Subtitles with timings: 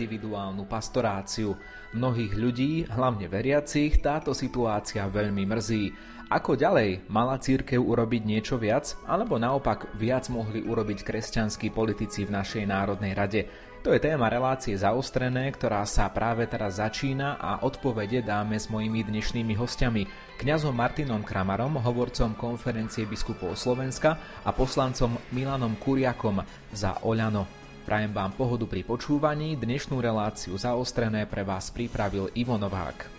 [0.00, 1.52] individuálnu pastoráciu.
[1.92, 5.92] Mnohých ľudí, hlavne veriacich, táto situácia veľmi mrzí.
[6.32, 12.32] Ako ďalej mala církev urobiť niečo viac, alebo naopak viac mohli urobiť kresťanskí politici v
[12.32, 13.40] našej Národnej rade?
[13.84, 19.04] To je téma relácie zaostrené, ktorá sa práve teraz začína a odpovede dáme s mojimi
[19.04, 20.04] dnešnými hostiami,
[20.40, 27.59] kňazom Martinom Kramarom, hovorcom konferencie biskupov Slovenska a poslancom Milanom Kuriakom za Oľano.
[27.90, 33.10] Prajem vám pohodu pri počúvaní, dnešnú reláciu zaostrené pre vás pripravil Ivo Novák.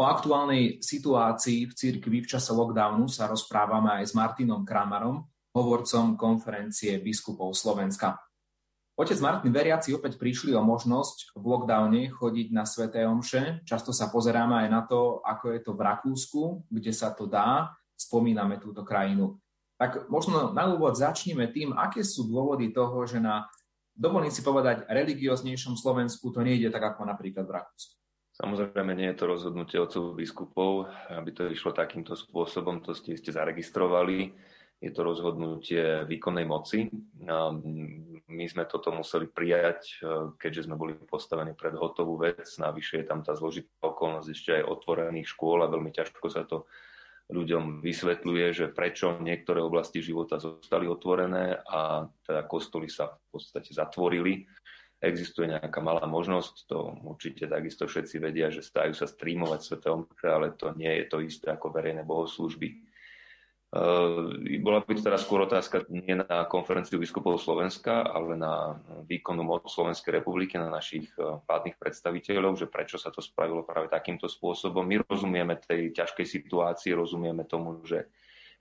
[0.00, 6.16] O aktuálnej situácii v cirkvi v čase lockdownu sa rozprávame aj s Martinom Kramarom, hovorcom
[6.16, 8.16] konferencie biskupov Slovenska.
[8.96, 13.60] Otec Martin, veriaci opäť prišli o možnosť v lockdowne chodiť na sveté omše.
[13.68, 17.68] Často sa pozeráme aj na to, ako je to v Rakúsku, kde sa to dá.
[17.92, 19.36] Spomíname túto krajinu.
[19.76, 23.44] Tak možno na úvod začneme tým, aké sú dôvody toho, že na,
[23.92, 27.99] dovolím si povedať, religioznejšom Slovensku to nejde tak ako napríklad v Rakúsku.
[28.40, 33.36] Samozrejme, nie je to rozhodnutie otcov biskupov, aby to išlo takýmto spôsobom, to ste ste
[33.36, 34.32] zaregistrovali.
[34.80, 36.88] Je to rozhodnutie výkonnej moci.
[38.32, 40.00] My sme toto museli prijať,
[40.40, 42.48] keďže sme boli postavení pred hotovú vec.
[42.56, 46.64] Navyše je tam tá zložitá okolnosť ešte aj otvorených škôl a veľmi ťažko sa to
[47.28, 53.70] ľuďom vysvetľuje, že prečo niektoré oblasti života zostali otvorené a teda kostoly sa v podstate
[53.70, 54.48] zatvorili
[55.00, 59.74] existuje nejaká malá možnosť, to určite takisto všetci vedia, že stajú sa streamovať Sv.
[59.80, 62.84] Omše, ale to nie je to isté ako verejné bohoslúžby.
[63.70, 64.34] Uh,
[64.66, 69.62] bola by to teda skôr otázka nie na konferenciu biskupov Slovenska, ale na výkonnú moc
[69.70, 74.82] Slovenskej republiky, na našich vládnych predstaviteľov, že prečo sa to spravilo práve takýmto spôsobom.
[74.82, 78.10] My rozumieme tej ťažkej situácii, rozumieme tomu, že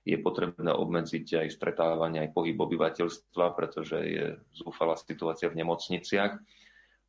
[0.07, 6.33] je potrebné obmedziť aj stretávanie, aj pohyb obyvateľstva, pretože je zúfalá situácia v nemocniciach.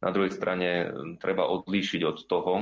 [0.00, 0.90] Na druhej strane
[1.20, 2.52] treba odlíšiť od toho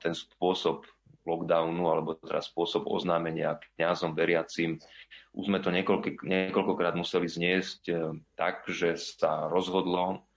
[0.00, 0.88] ten spôsob
[1.24, 4.76] lockdownu alebo teda spôsob oznámenia kňazom, veriacim.
[5.32, 7.94] Už sme to niekoľko, niekoľkokrát museli zniesť e,
[8.36, 10.28] tak, že sa rozhodlo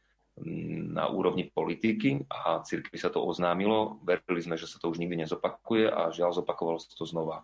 [0.94, 3.99] na úrovni politiky a cirkvi sa to oznámilo.
[4.05, 7.44] Verili sme, že sa to už nikdy nezopakuje a žiaľ zopakovalo sa to znova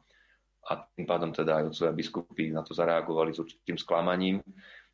[0.64, 4.40] a tým pádom teda aj otcovia biskupy na to zareagovali s určitým sklamaním.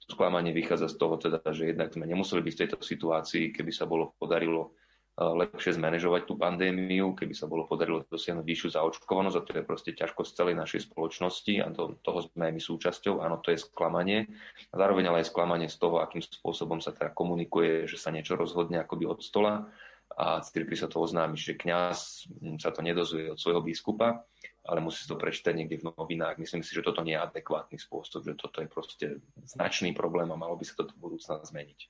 [0.02, 3.86] Sklamanie vychádza z toho teda, že jednak sme nemuseli byť v tejto situácii, keby sa
[3.86, 4.74] bolo podarilo
[5.14, 9.68] e, lepšie zmanéžovať tú pandémiu, keby sa bolo podarilo dosiahnuť vyššiu zaočkovanosť a to je
[9.70, 13.22] proste ťažkosť celej našej spoločnosti a to, toho sme aj my súčasťou.
[13.22, 14.26] Áno, to je sklamanie.
[14.74, 18.34] A zároveň ale aj sklamanie z toho, akým spôsobom sa teda komunikuje, že sa niečo
[18.34, 19.70] rozhodne akoby od stola
[20.18, 22.26] a cirkvi sa to oznámi, že kňaz
[22.58, 24.26] sa to nedozuje od svojho biskupa
[24.70, 26.38] ale musí to prečítať niekde v novinách.
[26.38, 30.38] Myslím si, že toto nie je adekvátny spôsob, že toto je proste značný problém a
[30.38, 31.90] malo by sa to v budúcna zmeniť.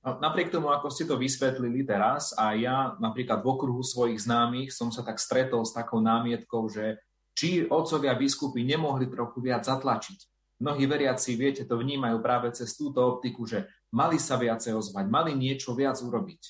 [0.00, 4.88] Napriek tomu, ako ste to vysvetlili teraz, a ja napríklad v okruhu svojich známych som
[4.88, 7.00] sa tak stretol s takou námietkou, že
[7.36, 10.18] či otcovia biskupy nemohli trochu viac zatlačiť.
[10.60, 13.64] Mnohí veriaci, viete, to vnímajú práve cez túto optiku, že
[13.96, 16.42] mali sa viacej ozvať, mali niečo viac urobiť.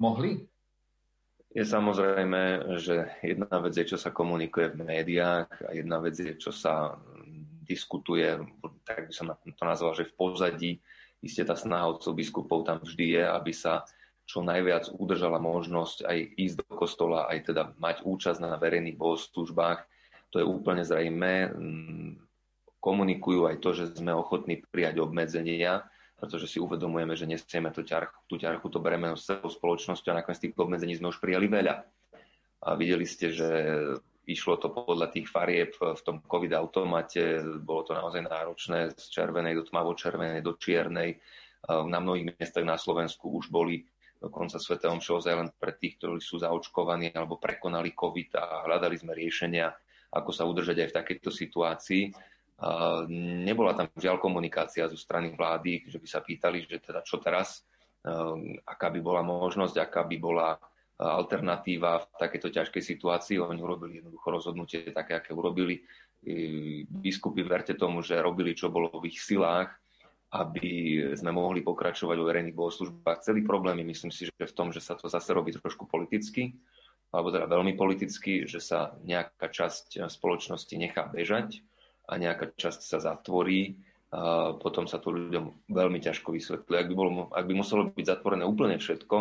[0.00, 0.44] Mohli?
[1.56, 6.36] Je samozrejme, že jedna vec je, čo sa komunikuje v médiách a jedna vec je,
[6.36, 7.00] čo sa
[7.64, 8.28] diskutuje,
[8.84, 10.72] tak by som to nazval, že v pozadí.
[11.24, 13.88] Isté tá snaha otcov biskupov tam vždy je, aby sa
[14.28, 19.80] čo najviac udržala možnosť aj ísť do kostola, aj teda mať účasť na verejných bohoslužbách.
[20.36, 21.56] To je úplne zrejme.
[22.84, 28.24] Komunikujú aj to, že sme ochotní prijať obmedzenia, pretože si uvedomujeme, že nesieme tú ťarchu,
[28.24, 31.84] tú ťarchu, to bremeno s celou spoločnosťou a nakoniec tých obmedzení sme už prijali veľa.
[32.66, 33.48] A videli ste, že
[34.26, 39.54] išlo to podľa tých farieb v tom COVID automate, bolo to naozaj náročné z červenej
[39.60, 41.20] do tmavo-červenej do čiernej.
[41.68, 43.86] Na mnohých miestach na Slovensku už boli
[44.18, 44.80] dokonca Sv.
[44.82, 49.70] Omše len pre tých, ktorí sú zaočkovaní alebo prekonali COVID a hľadali sme riešenia,
[50.10, 52.02] ako sa udržať aj v takejto situácii
[53.44, 57.60] Nebola tam žiaľ komunikácia zo strany vlády, že by sa pýtali, že teda čo teraz,
[58.00, 60.56] ehm, aká by bola možnosť, aká by bola
[60.96, 63.36] alternatíva v takejto ťažkej situácii.
[63.36, 65.84] Oni urobili jednoducho rozhodnutie také, aké urobili.
[66.88, 69.76] Biskupy, verte tomu, že robili, čo bolo v ich silách,
[70.32, 73.22] aby sme mohli pokračovať vo verejných bohoslužbách.
[73.22, 76.56] Celý problém je, myslím si, že v tom, že sa to zase robí trošku politicky
[77.14, 81.62] alebo teda veľmi politicky, že sa nejaká časť spoločnosti nechá bežať
[82.06, 83.74] a nejaká časť sa zatvorí,
[84.16, 86.78] a potom sa to ľuďom veľmi ťažko vysvetlí.
[86.78, 86.94] Ak by,
[87.34, 89.16] ak by muselo byť zatvorené úplne všetko,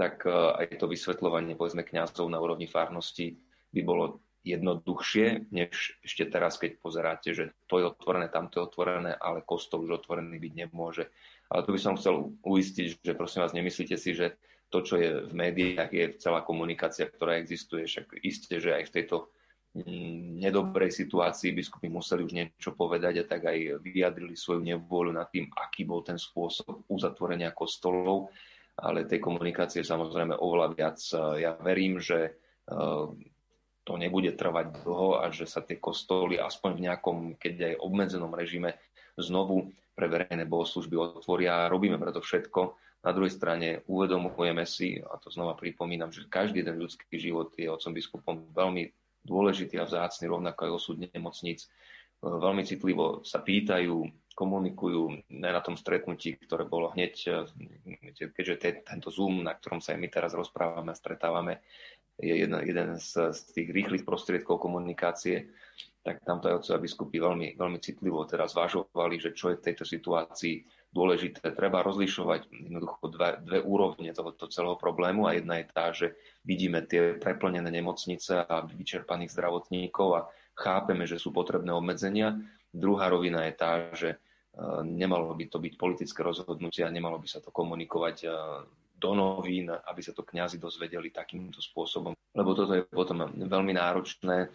[0.00, 3.36] tak e, aj to vysvetľovanie povedzme kňazov na úrovni farnosti
[3.74, 9.12] by bolo jednoduchšie, než ešte teraz, keď pozeráte, že to je otvorené, tamto je otvorené,
[9.12, 11.12] ale kostol už otvorený byť nemôže.
[11.52, 14.40] Ale tu by som chcel uistiť, že prosím vás, nemyslíte si, že
[14.72, 17.88] to, čo je v médiách, je celá komunikácia, ktorá existuje.
[17.88, 19.16] Však isté, že aj v tejto
[20.38, 25.50] nedobrej situácii biskupy museli už niečo povedať a tak aj vyjadrili svoju nevôľu nad tým,
[25.54, 28.32] aký bol ten spôsob uzatvorenia kostolov,
[28.78, 30.98] ale tej komunikácie samozrejme oveľa viac.
[31.38, 32.30] Ja verím, že e,
[33.82, 38.32] to nebude trvať dlho a že sa tie kostoly aspoň v nejakom, keď aj obmedzenom
[38.34, 38.78] režime
[39.18, 41.66] znovu pre verejné bohoslužby otvoria.
[41.66, 46.82] Robíme preto všetko, na druhej strane uvedomujeme si, a to znova pripomínam, že každý jeden
[46.82, 48.90] ľudský život je otcom biskupom veľmi
[49.28, 51.68] dôležitý a vzácny, rovnako aj osud nemocníc.
[52.18, 53.94] Veľmi citlivo sa pýtajú,
[54.34, 57.44] komunikujú ne na tom stretnutí, ktoré bolo hneď,
[58.34, 61.62] keďže tento Zoom, na ktorom sa aj my teraz rozprávame a stretávame,
[62.18, 65.54] je jeden, jeden z, z tých rýchlych prostriedkov komunikácie,
[66.02, 69.84] tak tamto aj otcovia biskupy veľmi, veľmi citlivo teraz zvažovali, že čo je v tejto
[69.86, 70.54] situácii
[70.90, 71.52] dôležité.
[71.52, 76.16] Treba rozlišovať jednoducho dve, dve úrovne tohoto celého problému a jedna je tá, že
[76.48, 82.40] vidíme tie preplnené nemocnice a vyčerpaných zdravotníkov a chápeme, že sú potrebné obmedzenia.
[82.72, 84.18] Druhá rovina je tá, že e,
[84.88, 88.28] nemalo by to byť politické rozhodnutie a nemalo by sa to komunikovať e,
[88.96, 92.16] do novín, aby sa to kňazi dozvedeli takýmto spôsobom.
[92.32, 94.48] Lebo toto je potom veľmi náročné, e,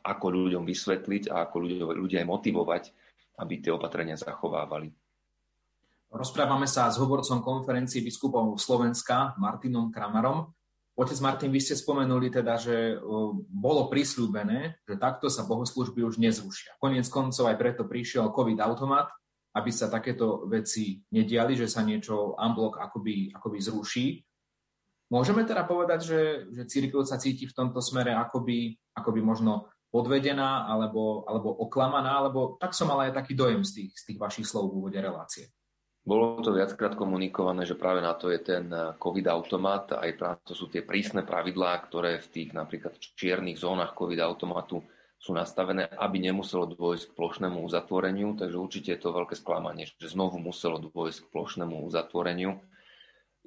[0.00, 1.56] ako ľuďom vysvetliť a ako
[2.00, 2.82] ľudia aj motivovať,
[3.44, 4.88] aby tie opatrenia zachovávali.
[6.10, 10.50] Rozprávame sa s hovorcom konferencii biskupov Slovenska, Martinom Kramarom.
[11.00, 13.00] Otec Martin, vy ste spomenuli teda, že
[13.48, 16.76] bolo prislúbené, že takto sa bohoslužby už nezrušia.
[16.76, 19.08] Koniec koncov aj preto prišiel COVID-automat,
[19.56, 24.06] aby sa takéto veci nediali, že sa niečo unblock akoby, akoby zruší.
[25.08, 26.20] Môžeme teda povedať, že,
[26.52, 32.60] že církev sa cíti v tomto smere akoby, akoby možno podvedená alebo, alebo oklamaná, alebo
[32.60, 35.48] tak som mal aj taký dojem z tých, z tých vašich slov v úvode relácie.
[36.00, 40.56] Bolo to viackrát komunikované, že práve na to je ten eh, COVID-automat, aj práve to
[40.56, 44.80] sú tie prísne pravidlá, ktoré v tých napríklad čiernych zónach COVID-automatu
[45.20, 50.16] sú nastavené, aby nemuselo dôjsť k plošnému uzatvoreniu, takže určite je to veľké sklamanie, že
[50.16, 52.56] znovu muselo dôjsť k plošnému uzatvoreniu.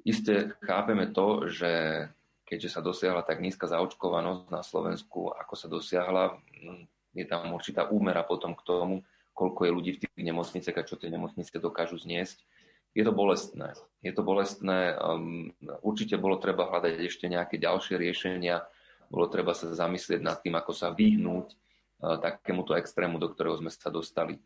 [0.06, 2.06] Isté chápeme to, že
[2.46, 6.86] keďže sa dosiahla tak nízka zaočkovanosť na Slovensku, ako sa dosiahla, hm,
[7.18, 9.02] je tam určitá úmera potom k tomu,
[9.34, 12.46] koľko je ľudí v tých nemocniciach a čo tie nemocnice dokážu zniesť.
[12.94, 13.74] Je to bolestné.
[14.06, 14.94] Je to bolestné.
[14.94, 15.50] Um,
[15.82, 18.62] určite bolo treba hľadať ešte nejaké ďalšie riešenia.
[19.10, 23.74] Bolo treba sa zamyslieť nad tým, ako sa vyhnúť uh, takémuto extrému, do ktorého sme
[23.74, 24.38] sa dostali.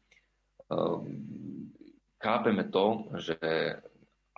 [0.73, 1.69] Um,
[2.17, 3.37] chápeme to, že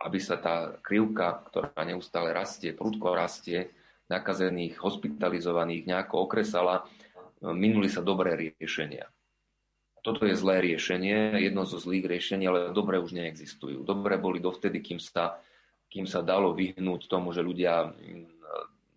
[0.01, 3.71] aby sa tá krivka, ktorá neustále rastie, prudko rastie,
[4.11, 6.83] nakazených, hospitalizovaných nejako okresala,
[7.45, 9.07] minuli sa dobré riešenia
[10.01, 13.85] toto je zlé riešenie, jedno zo zlých riešení, ale dobré už neexistujú.
[13.85, 15.37] Dobré boli dovtedy, kým sa,
[15.93, 18.27] kým sa dalo vyhnúť tomu, že ľudia mm,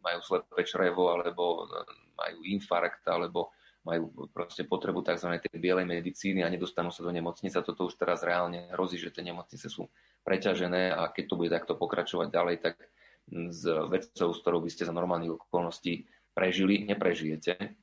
[0.04, 1.68] majú slepé črevo, alebo
[2.16, 3.52] majú infarkt, alebo
[3.84, 5.44] majú proste potrebu tzv.
[5.44, 7.60] tej bielej medicíny a nedostanú sa do nemocnice.
[7.60, 9.92] Toto už teraz reálne hrozí, že tie nemocnice sú
[10.24, 12.80] preťažené a keď to bude takto pokračovať ďalej, tak
[13.28, 17.83] s vecou, s ktorou by ste za normálnych okolností prežili, neprežijete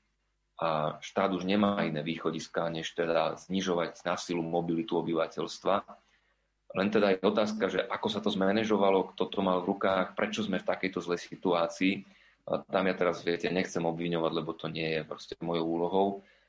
[0.61, 5.75] a štát už nemá iné východiska, než teda znižovať na silu mobilitu obyvateľstva.
[6.77, 10.45] Len teda je otázka, že ako sa to zmanéžovalo, kto to mal v rukách, prečo
[10.45, 12.05] sme v takejto zlej situácii.
[12.53, 16.07] A tam ja teraz, viete, nechcem obviňovať, lebo to nie je proste mojou úlohou.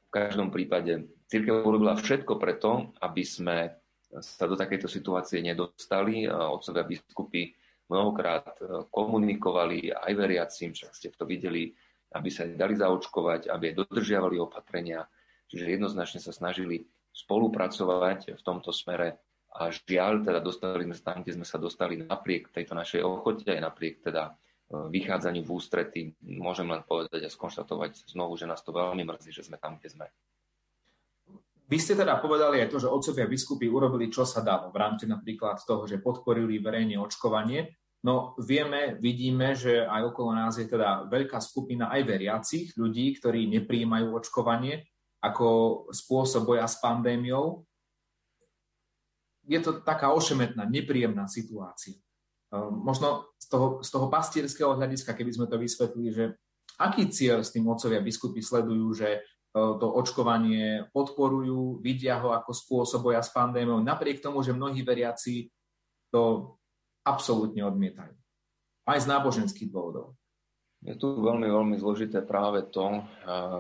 [0.08, 3.80] V každom prípade církev urobila všetko preto, aby sme
[4.20, 6.28] sa do takejto situácie nedostali.
[6.28, 7.56] Otcovia biskupy
[7.88, 8.60] mnohokrát
[8.92, 11.72] komunikovali aj veriacim, však ste to videli,
[12.12, 15.08] aby sa dali zaočkovať, aby dodržiavali opatrenia.
[15.48, 19.20] Čiže jednoznačne sa snažili spolupracovať v tomto smere
[19.52, 23.60] a žiaľ, teda dostali sme tam, kde sme sa dostali napriek tejto našej ochote, aj
[23.60, 24.32] napriek teda e,
[24.88, 29.44] vychádzaniu v ústrety, môžem len povedať a skonštatovať znovu, že nás to veľmi mrzí, že
[29.44, 30.08] sme tam, kde sme.
[31.68, 35.08] Vy ste teda povedali aj to, že otcovia biskupy urobili, čo sa dalo v rámci
[35.08, 37.80] napríklad toho, že podporili verejne očkovanie.
[38.02, 43.46] No vieme, vidíme, že aj okolo nás je teda veľká skupina aj veriacich ľudí, ktorí
[43.62, 44.90] nepríjmajú očkovanie
[45.22, 45.48] ako
[45.94, 47.62] spôsob boja s pandémiou.
[49.46, 51.94] Je to taká ošemetná, nepríjemná situácia.
[52.74, 56.26] možno z toho, z toho pastierského hľadiska, keby sme to vysvetlili, že
[56.82, 59.20] aký cieľ s tým otcovia biskupy sledujú, že e,
[59.54, 65.48] to očkovanie podporujú, vidia ho ako spôsob boja s pandémiou, napriek tomu, že mnohí veriaci
[66.12, 66.56] to
[67.06, 68.14] absolútne odmietajú.
[68.86, 70.18] Aj z náboženských dôvodov.
[70.82, 73.06] Je tu veľmi, veľmi zložité práve to,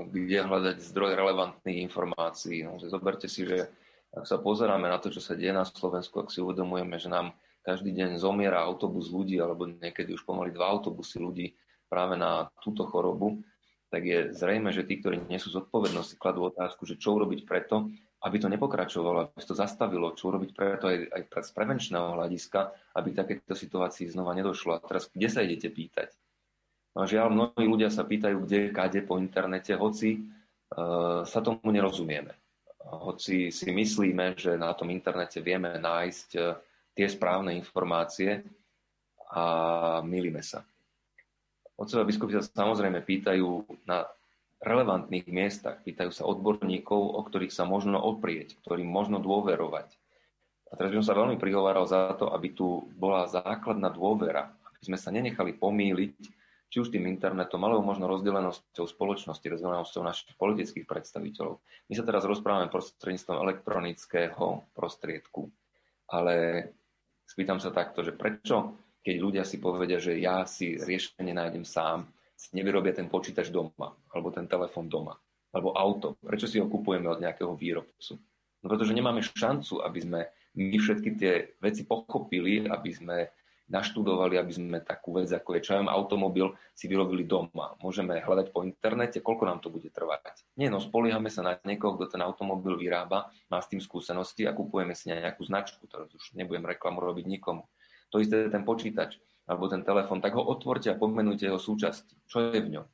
[0.10, 2.66] kde hľadať zdroj relevantných informácií.
[2.66, 3.70] No, zoberte si, že
[4.10, 7.38] ak sa pozeráme na to, čo sa deje na Slovensku, ak si uvedomujeme, že nám
[7.62, 11.54] každý deň zomiera autobus ľudí, alebo niekedy už pomaly dva autobusy ľudí
[11.86, 13.46] práve na túto chorobu,
[13.94, 18.38] tak je zrejme, že tí, ktorí nesú zodpovednosť, kladú otázku, že čo urobiť preto, aby
[18.38, 22.60] to nepokračovalo, aby to zastavilo, čo urobiť preto aj, aj z prevenčného hľadiska,
[22.94, 24.78] aby takéto situácii znova nedošlo.
[24.78, 26.14] A teraz, kde sa idete pýtať?
[26.94, 32.36] No žiaľ, mnohí ľudia sa pýtajú, kde, kade po internete, hoci uh, sa tomu nerozumieme.
[32.82, 36.60] Hoci si myslíme, že na tom internete vieme nájsť uh,
[36.94, 38.44] tie správne informácie
[39.32, 39.44] a
[40.04, 40.62] milíme sa.
[41.80, 44.06] Otcovia biskupy sa samozrejme pýtajú na
[44.62, 49.90] relevantných miestach, pýtajú sa odborníkov, o ktorých sa možno oprieť, ktorým možno dôverovať.
[50.72, 54.94] A teraz by som sa veľmi prihováral za to, aby tu bola základná dôvera, aby
[54.94, 56.16] sme sa nenechali pomýliť
[56.72, 61.60] či už tým internetom, alebo možno rozdelenosťou spoločnosti, rozdelenosťou našich politických predstaviteľov.
[61.92, 65.52] My sa teraz rozprávame prostredníctvom elektronického prostriedku,
[66.08, 66.64] ale
[67.28, 72.08] spýtam sa takto, že prečo, keď ľudia si povedia, že ja si riešenie nájdem sám,
[72.50, 75.14] nevyrobia ten počítač doma, alebo ten telefón doma,
[75.54, 78.18] alebo auto, prečo si ho kupujeme od nejakého výrobcu?
[78.62, 80.20] No pretože nemáme šancu, aby sme
[80.58, 83.18] my všetky tie veci pochopili, aby sme
[83.72, 87.80] naštudovali, aby sme takú vec, ako je čajom automobil, si vyrobili doma.
[87.80, 90.44] Môžeme hľadať po internete, koľko nám to bude trvať.
[90.60, 94.52] Nie, no spoliehame sa na niekoho, kto ten automobil vyrába, má s tým skúsenosti a
[94.52, 97.64] kupujeme si nejakú značku, ktorú už nebudem reklamu robiť nikomu.
[98.12, 102.14] To isté je ten počítač alebo ten telefon, tak ho otvorte a pomenujte jeho súčasti.
[102.30, 102.86] Čo je v ňom?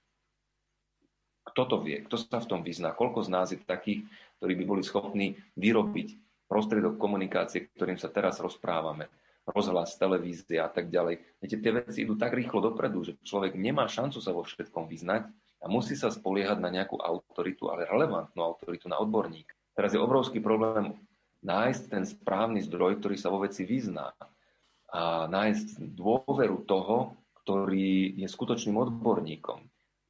[1.53, 2.03] Kto to vie?
[2.03, 2.91] Kto sa v tom vyzná?
[2.91, 4.03] Koľko z nás je takých,
[4.39, 9.07] ktorí by boli schopní vyrobiť prostriedok komunikácie, ktorým sa teraz rozprávame?
[9.47, 11.23] rozhlas, televízia a tak ďalej.
[11.39, 15.23] Viete, tie veci idú tak rýchlo dopredu, že človek nemá šancu sa vo všetkom vyznať
[15.63, 19.47] a musí sa spoliehať na nejakú autoritu, ale relevantnú autoritu, na odborník.
[19.71, 20.99] Teraz je obrovský problém
[21.45, 24.11] nájsť ten správny zdroj, ktorý sa vo veci vyzná
[24.93, 29.63] a nájsť dôveru toho, ktorý je skutočným odborníkom.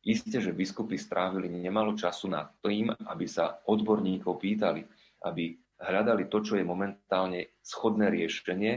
[0.08, 4.82] Isté, že biskupy strávili nemalo času na tým, aby sa odborníkov pýtali,
[5.26, 8.74] aby hľadali to, čo je momentálne schodné riešenie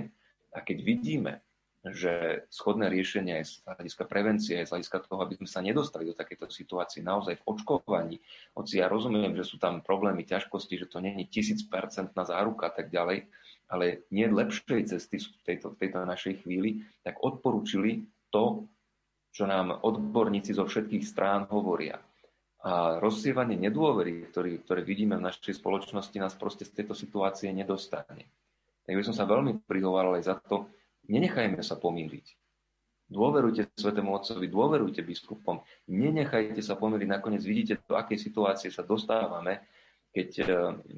[0.52, 1.32] a keď vidíme,
[1.80, 6.12] že schodné riešenie je z hľadiska prevencie, z hľadiska toho, aby sme sa nedostali do
[6.12, 8.16] takéto situácie naozaj v očkovaní,
[8.52, 12.92] hoci ja rozumiem, že sú tam problémy, ťažkosti, že to není tisícpercentná záruka a tak
[12.92, 13.24] ďalej,
[13.70, 18.66] ale nie lepšej cesty v tejto, tejto našej chvíli, tak odporúčili to,
[19.30, 22.02] čo nám odborníci zo všetkých strán hovoria.
[22.60, 28.28] A rozsievanie nedôvery, ktorý, ktoré vidíme v našej spoločnosti, nás proste z tejto situácie nedostane
[28.90, 30.66] tak by som sa veľmi prihováral aj za to,
[31.06, 32.26] nenechajme sa pomýliť.
[33.06, 37.06] Dôverujte Svetému Otcovi, dôverujte biskupom, nenechajte sa pomýliť.
[37.06, 39.62] Nakoniec vidíte, do akej situácie sa dostávame,
[40.10, 40.44] keď e,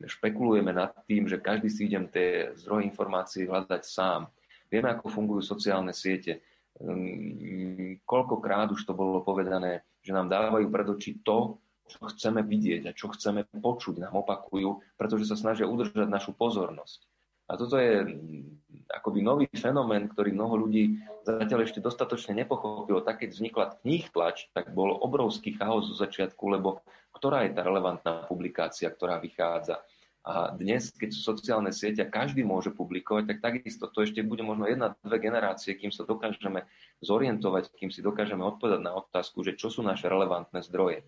[0.09, 4.33] špekulujeme nad tým, že každý si idem tie zdroje informácií hľadať sám.
[4.73, 6.41] Vieme, ako fungujú sociálne siete.
[6.81, 12.89] Hm, koľkokrát už to bolo povedané, že nám dávajú pred oči to, čo chceme vidieť
[12.89, 17.12] a čo chceme počuť, nám opakujú, pretože sa snažia udržať našu pozornosť.
[17.51, 23.03] A toto je mm, akoby nový fenomén, ktorý mnoho ľudí zatiaľ ešte dostatočne nepochopilo.
[23.03, 26.83] Tak keď vznikla kníh tlač, tak bol obrovský chaos zo začiatku, lebo
[27.15, 29.81] ktorá je tá relevantná publikácia, ktorá vychádza.
[30.23, 34.47] A dnes, keď sú sociálne siete a každý môže publikovať, tak takisto to ešte bude
[34.47, 36.63] možno jedna, dve generácie, kým sa dokážeme
[37.03, 41.03] zorientovať, kým si dokážeme odpovedať na otázku, že čo sú naše relevantné zdroje.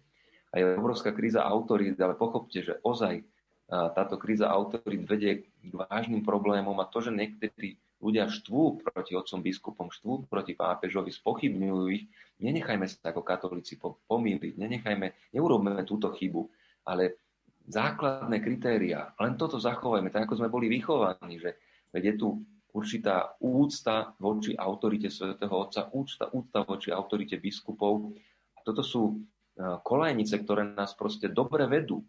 [0.50, 3.22] A je obrovská kríza autorít, ale pochopte, že ozaj
[3.70, 9.40] táto kríza autorít vedie k vážnym problémom a to, že niektorí ľudia štvú proti otcom
[9.40, 12.04] biskupom, štvú proti pápežovi, spochybňujú ich,
[12.44, 16.44] nenechajme sa ako katolíci pomýliť, nenechajme, neurobme túto chybu,
[16.84, 17.16] ale
[17.64, 21.56] základné kritéria, len toto zachovajme, tak ako sme boli vychovaní, že
[21.96, 22.44] je tu
[22.76, 28.12] určitá úcta voči autorite svätého Otca, úcta, úcta voči autorite biskupov.
[28.52, 29.24] A toto sú
[29.56, 32.04] kolajnice, ktoré nás proste dobre vedú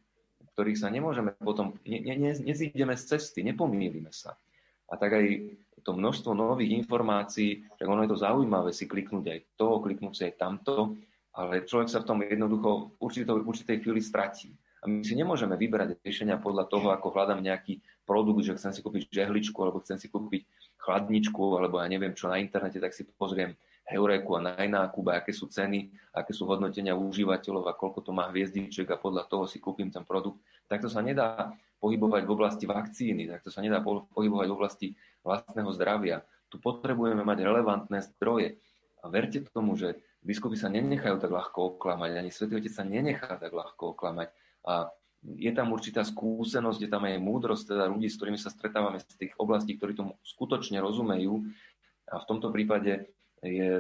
[0.56, 4.40] ktorých sa nemôžeme potom, ne, ne, nezídeme z cesty, nepomýlime sa.
[4.88, 5.26] A tak aj
[5.84, 10.24] to množstvo nových informácií, tak ono je to zaujímavé si kliknúť aj to, kliknúť si
[10.32, 10.96] aj tamto,
[11.36, 14.56] ale človek sa v tom jednoducho v určitej, určitej chvíli stratí.
[14.82, 18.80] A my si nemôžeme vyberať riešenia podľa toho, ako hľadám nejaký produkt, že chcem si
[18.80, 20.46] kúpiť žehličku alebo chcem si kúpiť
[20.80, 25.46] chladničku alebo ja neviem čo na internete, tak si pozriem Heureku a najnákup, aké sú
[25.46, 29.94] ceny, aké sú hodnotenia užívateľov a koľko to má hviezdiček a podľa toho si kúpim
[29.94, 30.42] ten produkt.
[30.66, 34.88] Takto sa nedá pohybovať v oblasti vakcíny, takto sa nedá pohybovať v oblasti
[35.22, 36.26] vlastného zdravia.
[36.50, 38.58] Tu potrebujeme mať relevantné zdroje.
[39.06, 43.38] A verte tomu, že biskupy sa nenechajú tak ľahko oklamať, ani Svetý Otec sa nenechá
[43.38, 44.34] tak ľahko oklamať.
[44.66, 44.90] A
[45.22, 49.06] je tam určitá skúsenosť, je tam aj múdrosť teda ľudí, s ktorými sa stretávame z
[49.14, 51.46] tých oblastí, ktorí tomu skutočne rozumejú.
[52.10, 53.14] A v tomto prípade
[53.46, 53.72] je,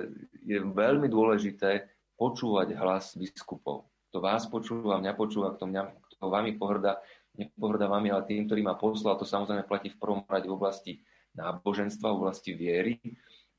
[0.45, 3.89] je veľmi dôležité počúvať hlas biskupov.
[4.13, 7.03] To vás počúva, mňa počúva, kto, mňa, kto vami pohrda,
[7.36, 10.93] nepohrda vami, ale tým, ktorý ma poslal, to samozrejme platí v prvom rade v oblasti
[11.36, 12.95] náboženstva, v oblasti viery,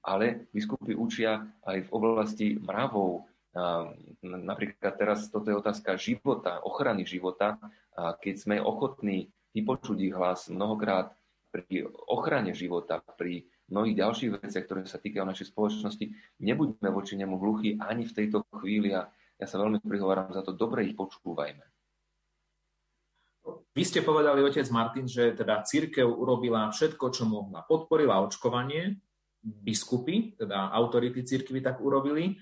[0.00, 3.28] ale biskupy učia aj v oblasti mravov.
[4.24, 7.60] Napríklad teraz toto je otázka života, ochrany života.
[7.92, 11.12] Keď sme ochotní vypočuť ich hlas mnohokrát
[11.52, 16.06] pri ochrane života, pri mnohých ďalších veciach, ktoré sa týkajú našej spoločnosti,
[16.38, 20.56] nebuďme voči nemu hluchí ani v tejto chvíli a ja sa veľmi prihováram za to,
[20.56, 21.64] dobre ich počúvajme.
[23.46, 27.62] Vy ste povedali, otec Martin, že teda církev urobila všetko, čo mohla.
[27.62, 28.98] Podporila očkovanie,
[29.44, 32.34] biskupy, teda autority církvy tak urobili,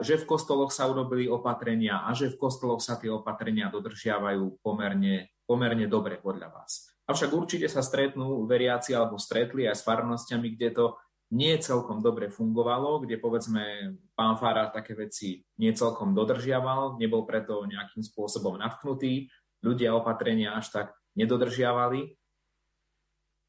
[0.00, 5.34] že v kostoloch sa urobili opatrenia a že v kostoloch sa tie opatrenia dodržiavajú pomerne,
[5.44, 6.97] pomerne dobre podľa vás.
[7.08, 10.86] Avšak určite sa stretnú veriaci alebo stretli aj s farnostiami, kde to
[11.32, 17.64] nie celkom dobre fungovalo, kde povedzme pán Fara také veci nie celkom dodržiaval, nebol preto
[17.64, 19.28] nejakým spôsobom natknutý,
[19.60, 20.86] ľudia opatrenia až tak
[21.16, 22.16] nedodržiavali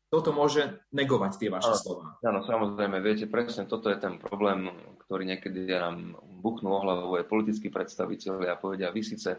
[0.10, 2.18] toto môže negovať tie vaše slova.
[2.26, 4.74] Áno, samozrejme, viete, presne toto je ten problém,
[5.06, 9.38] ktorý niekedy nám buchnú o hlavu aj politickí predstaviteľi a povedia, vy síce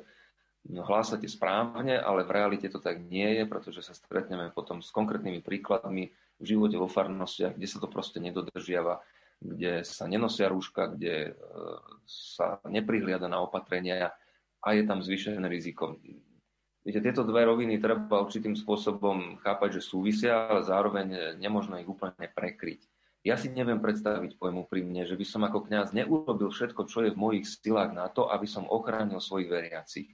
[0.69, 5.41] hlásate správne, ale v realite to tak nie je, pretože sa stretneme potom s konkrétnymi
[5.41, 9.01] príkladmi v živote vo farnostiach, kde sa to proste nedodržiava,
[9.41, 11.43] kde sa nenosia rúška, kde e,
[12.05, 14.13] sa neprihliada na opatrenia
[14.61, 15.97] a je tam zvýšené riziko.
[16.81, 22.29] Viete, tieto dve roviny treba určitým spôsobom chápať, že súvisia, ale zároveň nemožno ich úplne
[22.33, 22.81] prekryť.
[23.21, 27.13] Ja si neviem predstaviť, poviem úprimne, že by som ako kňaz neurobil všetko, čo je
[27.13, 30.09] v mojich silách na to, aby som ochránil svojich veriacich.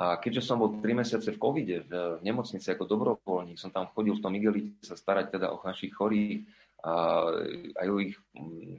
[0.00, 4.16] A keďže som bol 3 mesiace v covide, v nemocnici ako dobrovoľník, som tam chodil
[4.16, 6.48] v tom igelite sa starať teda o našich chorých
[6.80, 7.28] a
[7.76, 8.16] aj o ich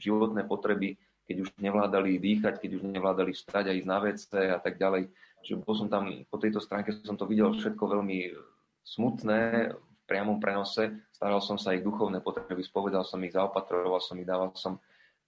[0.01, 0.97] životné potreby,
[1.29, 5.13] keď už nevládali dýchať, keď už nevládali vstať a ísť na WC a tak ďalej
[5.41, 8.33] že bol som tam, po tejto stránke som to videl všetko veľmi
[8.85, 14.17] smutné, v priamom prenose, staral som sa ich duchovné potreby, spovedal som ich, zaopatroval som
[14.21, 14.77] ich, dával som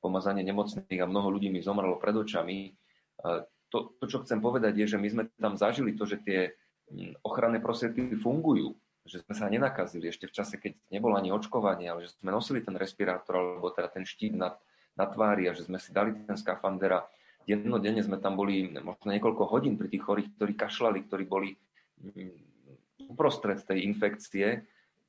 [0.03, 2.75] pomazanie nemocných a mnoho ľudí mi zomrelo pred očami.
[3.73, 6.53] To, to, čo chcem povedať, je, že my sme tam zažili to, že tie
[6.93, 11.89] mm, ochranné prostriedky fungujú, že sme sa nenakazili ešte v čase, keď nebolo ani očkovanie,
[11.89, 14.53] ale že sme nosili ten respirátor alebo teda ten štít na,
[14.93, 17.05] na tvári a že sme si dali ten skafander a
[17.43, 21.49] dennodenne sme tam boli možno niekoľko hodín pri tých chorých, ktorí kašľali, ktorí boli
[21.97, 24.63] mm, uprostred tej infekcie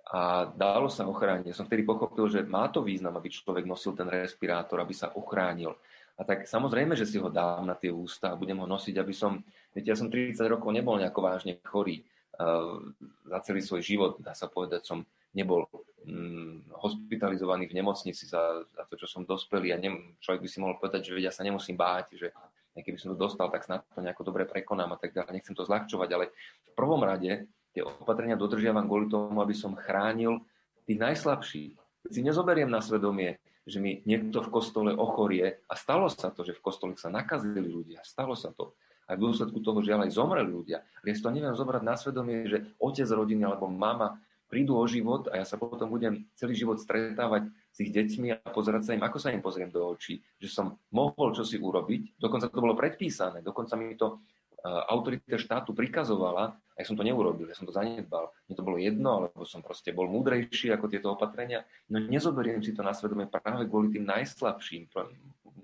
[0.05, 1.57] a dalo sa ochrániť.
[1.57, 5.72] Som vtedy pochopil, že má to význam, aby človek nosil ten respirátor, aby sa ochránil.
[6.14, 9.11] A tak samozrejme, že si ho dám na tie ústa a budem ho nosiť, aby
[9.11, 9.42] som,
[9.74, 12.07] viete, ja som 30 rokov nebol nejako vážne chorý.
[12.35, 12.90] Uh,
[13.31, 15.66] za celý svoj život, dá sa povedať, som nebol
[16.07, 20.59] mm, hospitalizovaný v nemocnici za, za to, čo som dospelý a nem, človek by si
[20.62, 22.35] mohol povedať, že ja sa nemusím báť, že
[22.74, 25.31] keby som to dostal, tak snad to nejako dobre prekonám a tak ďalej.
[25.31, 30.42] Nechcem to zľahčovať, ale v prvom rade tie opatrenia dodržiavam kvôli tomu, aby som chránil
[30.87, 31.72] tých najslabších.
[32.11, 35.64] Si nezoberiem na svedomie, že mi niekto v kostole ochorie.
[35.68, 38.77] A stalo sa to, že v kostole sa nakazili ľudia, stalo sa to.
[39.05, 40.81] A v dôsledku toho žiaľ aj zomreli ľudia.
[40.81, 44.16] Ale ja si to neviem zobrať na svedomie, že otec rodiny alebo mama
[44.48, 48.37] prídu o život a ja sa potom budem celý život stretávať s ich deťmi a
[48.55, 52.46] pozerať sa im, ako sa im pozriem do očí, že som mohol čosi urobiť, dokonca
[52.46, 54.22] to bolo predpísané, dokonca mi to
[54.64, 58.33] autorita štátu prikazovala a ja som to neurobil, ja som to zanedbal.
[58.48, 62.72] Mne to bolo jedno, alebo som proste bol múdrejší ako tieto opatrenia, no nezoberiem si
[62.72, 64.88] to na svedomie práve kvôli tým najslabším,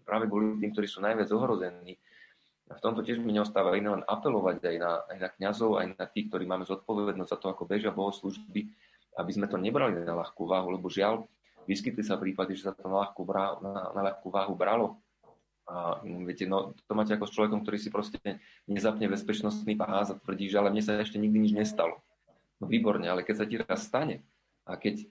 [0.05, 1.97] práve kvôli tým, ktorí sú najviac ohrození,
[2.71, 5.87] a v tomto tiež mi neostáva iné len apelovať aj na, aj na kňazov, aj
[5.99, 8.71] na tých, ktorí máme zodpovednosť za to, ako bežia bohoslužby,
[9.19, 11.27] aby sme to nebrali na ľahkú váhu, lebo žiaľ,
[11.67, 13.27] vyskytli sa prípady, že sa to na ľahkú,
[13.59, 15.03] na, na ľahkú váhu bralo.
[15.71, 18.19] A viete, no, to máte ako s človekom, ktorý si proste
[18.67, 22.03] nezapne bezpečnostný pás a tvrdí, že ale mne sa ešte nikdy nič nestalo.
[22.59, 24.27] No výborne, ale keď sa ti raz stane
[24.67, 25.07] a keď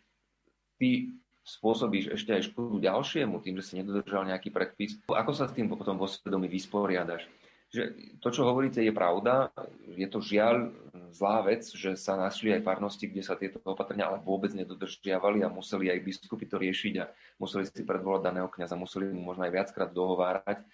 [0.75, 1.15] ty
[1.47, 5.71] spôsobíš ešte aj škodu ďalšiemu tým, že si nedodržal nejaký predpis, ako sa s tým
[5.71, 7.25] potom vo svedomí vysporiadaš?
[7.69, 9.53] Že to, čo hovoríte, je pravda.
[9.93, 10.73] Je to žiaľ
[11.13, 15.53] zlá vec, že sa našli aj farnosti, kde sa tieto opatrenia ale vôbec nedodržiavali a
[15.53, 17.05] museli aj biskupy to riešiť a
[17.37, 20.65] museli si predvolať daného kniaza, museli mu možno aj viackrát dohovárať.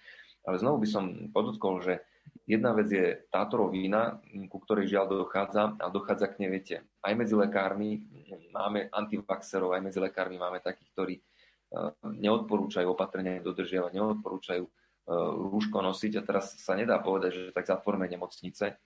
[0.46, 1.04] Ale znovu by som
[1.34, 2.00] podotkol, že
[2.48, 4.16] jedna vec je táto rovina,
[4.48, 8.00] ku ktorej žiaľ dochádza a dochádza k nej, viete, aj medzi lekármi
[8.54, 11.22] máme antivaxerov, aj medzi lekármi máme takých, ktorí e,
[12.06, 14.64] neodporúčajú opatrenia dodržiavať, neodporúčajú
[15.06, 15.12] e,
[15.52, 18.76] rúško nosiť a teraz sa nedá povedať, že tak zatvorme nemocnice,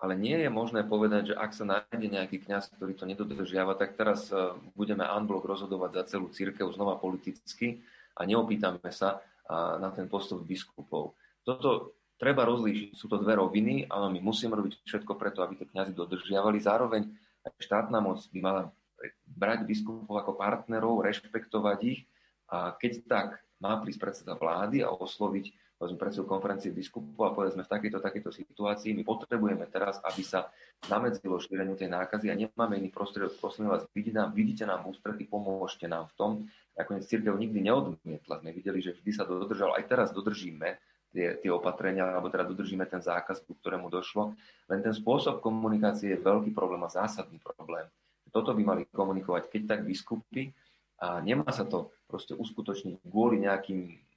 [0.00, 3.96] ale nie je možné povedať, že ak sa nájde nejaký kňaz, ktorý to nedodržiava, tak
[3.96, 7.80] teraz e, budeme unblock rozhodovať za celú církev znova politicky
[8.14, 11.18] a neopýtame sa na ten postup biskupov.
[11.42, 12.92] Toto treba rozlíšiť.
[12.92, 16.60] Sú to dve roviny, ale my musíme robiť všetko preto, aby to kňazi dodržiavali.
[16.60, 17.02] Zároveň
[17.48, 18.62] aj štátna moc by mala
[19.24, 22.04] brať biskupov ako partnerov, rešpektovať ich
[22.52, 27.56] a keď tak má prísť predseda vlády a osloviť povedzme, predsedu konferencie biskupov a povedať
[27.56, 30.52] sme v takejto, takejto situácii, my potrebujeme teraz, aby sa
[30.84, 35.24] zamedzilo šíreniu tej nákazy a nemáme iný prostriedok, prosím vás, vidíte nám, vidíte nám ústrety,
[35.24, 36.30] pomôžte nám v tom.
[36.76, 40.76] Nakoniec církev nikdy neodmietla, sme videli, že vždy sa dodržalo, aj teraz dodržíme
[41.16, 44.36] tie, tie opatrenia, alebo teda dodržíme ten zákaz, ku ktorému došlo.
[44.68, 47.88] Len ten spôsob komunikácie je veľký problém a zásadný problém.
[48.28, 50.52] Toto by mali komunikovať keď tak biskupy
[51.00, 54.09] a nemá sa to proste uskutočniť kvôli nejakým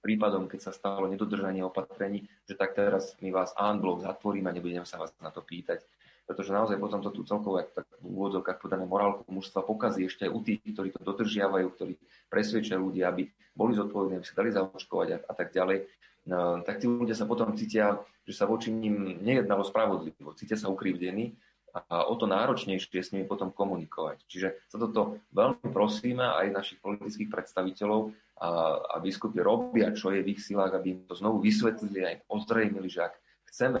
[0.00, 5.02] prípadom, keď sa stalo nedodržanie opatrení, že tak teraz my vás blok zatvoríme nebudeme sa
[5.02, 5.82] vás na to pýtať.
[6.24, 10.32] Pretože naozaj potom to tu celkovo, tak v úvodzovkách podané morálku mužstva pokazí ešte aj
[10.32, 12.00] u tých, ktorí to dodržiavajú, ktorí
[12.32, 15.84] presvedčia ľudí, aby boli zodpovední, aby sa dali zaočkovať a, a tak ďalej.
[16.24, 20.72] No, tak tí ľudia sa potom cítia, že sa voči ním nejednalo spravodlivo, cítia sa
[20.72, 21.36] ukrivdení
[21.74, 24.24] a o to náročnejšie s nimi potom komunikovať.
[24.24, 28.48] Čiže sa toto veľmi prosíme aj našich politických predstaviteľov, a,
[28.94, 32.22] a biskupy robia, čo je v ich silách, aby im to znovu vysvetlili a im
[32.26, 33.14] ozrejmili, že ak
[33.50, 33.80] chceme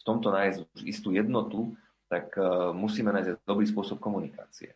[0.00, 1.74] v tomto nájsť už istú jednotu,
[2.06, 4.74] tak uh, musíme nájsť dobrý spôsob komunikácie.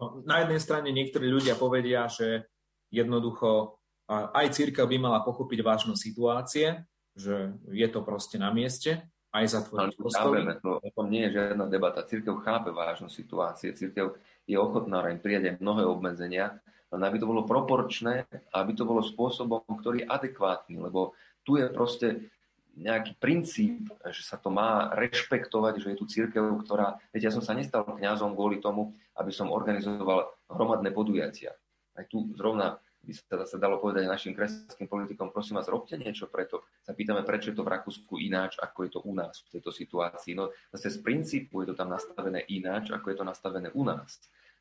[0.00, 2.48] No, na jednej strane niektorí ľudia povedia, že
[2.88, 6.82] jednoducho aj církev by mala pochopiť vážnu situácie,
[7.14, 10.42] že je to proste na mieste, aj zatvoriť kostoly.
[10.66, 12.02] To, o tom nie je žiadna debata.
[12.02, 13.70] Církev chápe vážnu situáciu.
[13.70, 14.18] Církev
[14.50, 16.58] je ochotná im prijať aj mnohé obmedzenia,
[16.90, 21.14] len aby to bolo proporčné aby to bolo spôsobom, ktorý je adekvátny, lebo
[21.46, 22.30] tu je proste
[22.78, 27.02] nejaký princíp, že sa to má rešpektovať, že je tu církev, ktorá...
[27.10, 31.52] Viete, ja som sa nestal kňazom kvôli tomu, aby som organizoval hromadné podujatia.
[31.98, 36.28] Aj tu zrovna by sa sa dalo povedať našim kresťanským politikom, prosím vás, robte niečo
[36.28, 36.68] preto.
[36.84, 39.72] Sa pýtame, prečo je to v Rakúsku ináč, ako je to u nás v tejto
[39.72, 40.36] situácii.
[40.36, 44.20] No zase z princípu je to tam nastavené ináč, ako je to nastavené u nás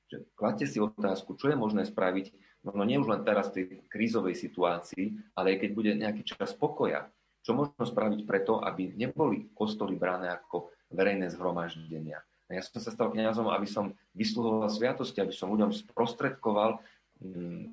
[0.10, 2.34] že kladte si otázku, čo je možné spraviť,
[2.66, 6.52] možno nie už len teraz v tej krízovej situácii, ale aj keď bude nejaký čas
[6.58, 7.08] pokoja,
[7.46, 12.20] čo možno spraviť preto, aby neboli kostoly bráne ako verejné zhromaždenia.
[12.50, 16.82] A ja som sa stal kňazom, aby som vysluhoval sviatosti, aby som ľuďom sprostredkoval
[17.22, 17.70] mm,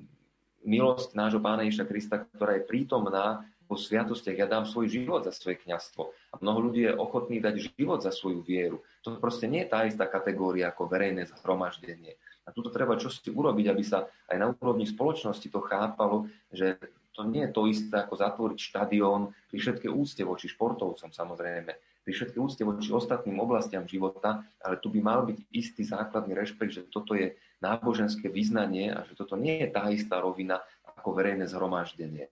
[0.61, 4.37] milosť nášho Pána Ježiša Krista, ktorá je prítomná po sviatostiach.
[4.37, 6.13] Ja dám svoj život za svoje kňazstvo.
[6.31, 8.85] A mnoho ľudí je ochotný dať život za svoju vieru.
[9.03, 12.15] To proste nie je tá istá kategória ako verejné zhromaždenie.
[12.47, 16.79] A tuto treba čosi urobiť, aby sa aj na úrovni spoločnosti to chápalo, že
[17.11, 21.71] to nie je to isté ako zatvoriť štadión pri všetkej úcte voči športovcom samozrejme,
[22.07, 26.71] pri všetkej úcte voči ostatným oblastiam života, ale tu by mal byť istý základný rešpekt,
[26.71, 31.49] že toto je náboženské vyznanie a že toto nie je tá istá rovina ako verejné
[31.49, 32.29] zhromaždenie.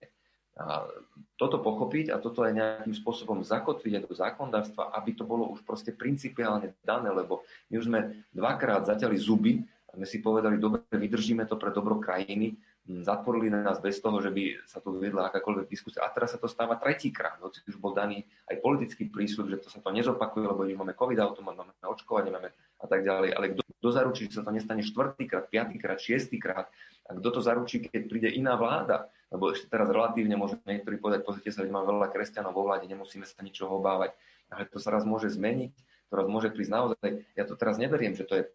[0.56, 0.88] A
[1.36, 5.60] toto pochopiť a toto aj nejakým spôsobom zakotviť aj do zákonodárstva, aby to bolo už
[5.68, 9.60] proste principiálne dané, lebo my už sme dvakrát zaťali zuby
[9.96, 14.28] sme si povedali, dobre, vydržíme to pre dobro krajiny, hm, zatvorili nás bez toho, že
[14.28, 16.04] by sa tu viedla akákoľvek diskusia.
[16.04, 19.68] A teraz sa to stáva tretíkrát, hoci už bol daný aj politický prísľub, že to
[19.72, 23.32] sa to nezopakuje, lebo už máme COVID automat, máme očkovanie, máme a tak ďalej.
[23.32, 26.68] Ale kto, kto zaručí, že sa to nestane štvrtýkrát, piatýkrát, šiestýkrát?
[27.08, 29.08] A kto to zaručí, keď príde iná vláda?
[29.32, 32.86] Lebo ešte teraz relatívne môžeme niektorí povedať, pozrite sa, že máme veľa kresťanov vo vláde,
[32.86, 34.14] nemusíme sa ničoho obávať.
[34.52, 35.74] Ale to sa raz môže zmeniť,
[36.06, 37.08] to raz môže prísť naozaj.
[37.34, 38.46] Ja to teraz neberiem, že to je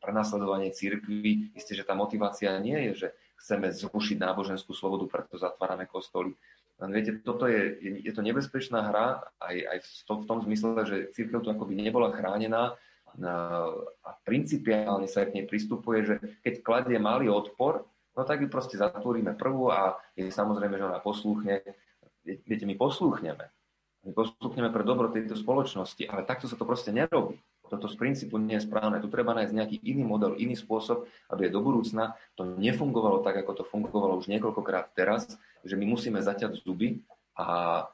[0.00, 1.52] prenasledovanie církvy.
[1.54, 3.08] Isté, že tá motivácia nie je, že
[3.40, 6.34] chceme zrušiť náboženskú slobodu, preto zatvárame kostoly.
[6.80, 10.80] Len viete, toto je, je to nebezpečná hra aj, aj v, tom, v tom zmysle,
[10.88, 12.72] že církev tu akoby nebola chránená
[14.00, 17.84] a principiálne sa k nej pristupuje, že keď kladie malý odpor,
[18.16, 21.60] no tak ju proste zatvoríme prvú a je samozrejme, že ona poslúchne.
[22.24, 23.44] Viete, my poslúchneme.
[24.08, 27.36] My poslúchneme pre dobro tejto spoločnosti, ale takto sa to proste nerobí
[27.70, 28.98] toto z princípu nie je správne.
[28.98, 33.62] Tu treba nájsť nejaký iný model, iný spôsob, aby do budúcna to nefungovalo tak, ako
[33.62, 37.00] to fungovalo už niekoľkokrát teraz, že my musíme zaťať zuby
[37.38, 37.86] a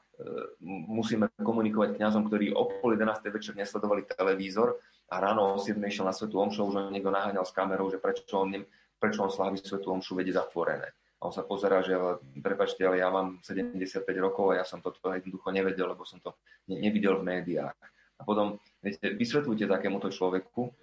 [0.65, 3.21] musíme komunikovať kňazom, ktorí o pol 11.
[3.29, 4.81] večer nesledovali televízor
[5.13, 5.77] a ráno o 7.
[5.77, 8.65] išiel na Svetu Omšu, už ho niekto naháňal s kamerou, že prečo on,
[8.97, 10.89] prečo on slávi Svetu Omšu vedie zatvorené.
[11.17, 14.81] A on sa pozerá, že ale, prepačte, ale ja mám 75 rokov a ja som
[14.81, 16.37] toto jednoducho nevedel, lebo som to
[16.69, 17.77] ne, nevidel v médiách.
[18.17, 20.73] A potom, viete, vysvetľujte takémuto človeku,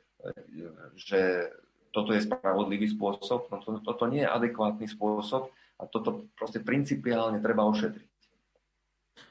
[0.95, 1.51] že
[1.95, 7.39] toto je spravodlivý spôsob, no to, toto nie je adekvátny spôsob a toto proste principiálne
[7.39, 8.11] treba ošetriť.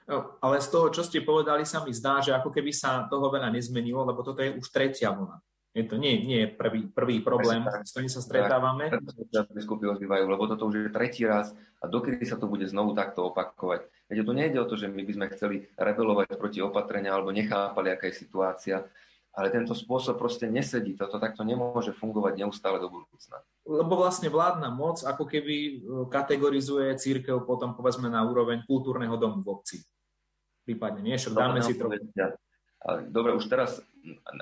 [0.08, 3.32] No, ale z toho, čo ste povedali, sa mi zdá, že ako keby sa toho
[3.32, 5.40] veľa nezmenilo, lebo toto je už tretia vlna.
[5.74, 8.94] Je to nie, nie je prvý, prvý problém, s ktorým sa stretávame.
[9.50, 11.50] Biskupy ozývajú, lebo toto už je tretí raz
[11.82, 13.90] a dokedy sa to bude znovu takto opakovať.
[14.14, 17.90] Veď to nejde o to, že my by sme chceli rebelovať proti opatrenia alebo nechápali,
[17.90, 18.86] aká je situácia,
[19.34, 20.94] ale tento spôsob proste nesedí.
[20.94, 23.42] Toto takto nemôže fungovať neustále do budúcna.
[23.66, 25.74] Lebo vlastne vládna moc ako keby e,
[26.14, 29.82] kategorizuje církev potom povedzme na úroveň kultúrneho domu v obci.
[30.62, 31.18] Prípadne, nie?
[31.18, 31.90] Však dáme si to.
[33.10, 33.82] Dobre, už teraz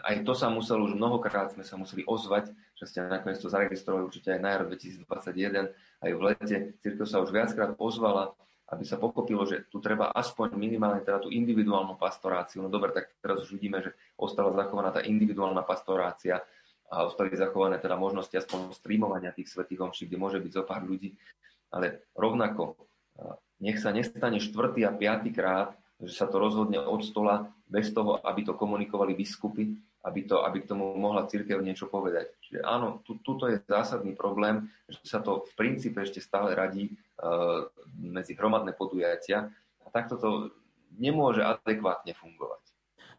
[0.02, 4.10] aj to sa muselo, už mnohokrát sme sa museli ozvať, že ste nakoniec to zaregistrovali
[4.10, 6.58] určite aj na jar 2021, aj v lete.
[6.82, 8.34] Církev sa už viackrát ozvala,
[8.72, 12.64] aby sa pochopilo, že tu treba aspoň minimálne teda tú individuálnu pastoráciu.
[12.64, 16.40] No dobre, tak teraz už vidíme, že ostala zachovaná tá individuálna pastorácia
[16.88, 20.88] a ostali zachované teda možnosti aspoň streamovania tých svetých omší, kde môže byť zo pár
[20.88, 21.16] ľudí.
[21.72, 22.80] Ale rovnako,
[23.60, 28.20] nech sa nestane štvrtý a piatý krát, že sa to rozhodne od stola bez toho,
[28.24, 29.72] aby to komunikovali biskupy,
[30.02, 32.34] aby, to, aby k tomu mohla církev niečo povedať.
[32.42, 36.90] Čiže áno, tu, tuto je zásadný problém, že sa to v princípe ešte stále radí
[37.22, 37.70] uh,
[38.02, 39.54] medzi hromadné podujatia
[39.86, 40.30] a takto to
[40.98, 42.62] nemôže adekvátne fungovať.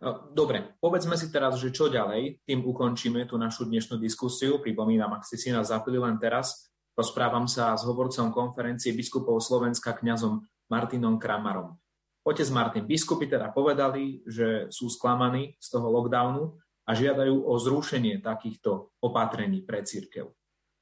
[0.02, 4.58] No, dobre, povedzme si teraz, že čo ďalej, tým ukončíme tú našu dnešnú diskusiu.
[4.58, 6.66] Pripomínam, ak ste si nás zapili len teraz,
[6.98, 11.78] rozprávam sa s hovorcom konferencie biskupov Slovenska kňazom Martinom Kramarom.
[12.26, 18.18] Otec Martin, biskupy teda povedali, že sú sklamaní z toho lockdownu a žiadajú o zrušenie
[18.18, 20.30] takýchto opatrení pre církev.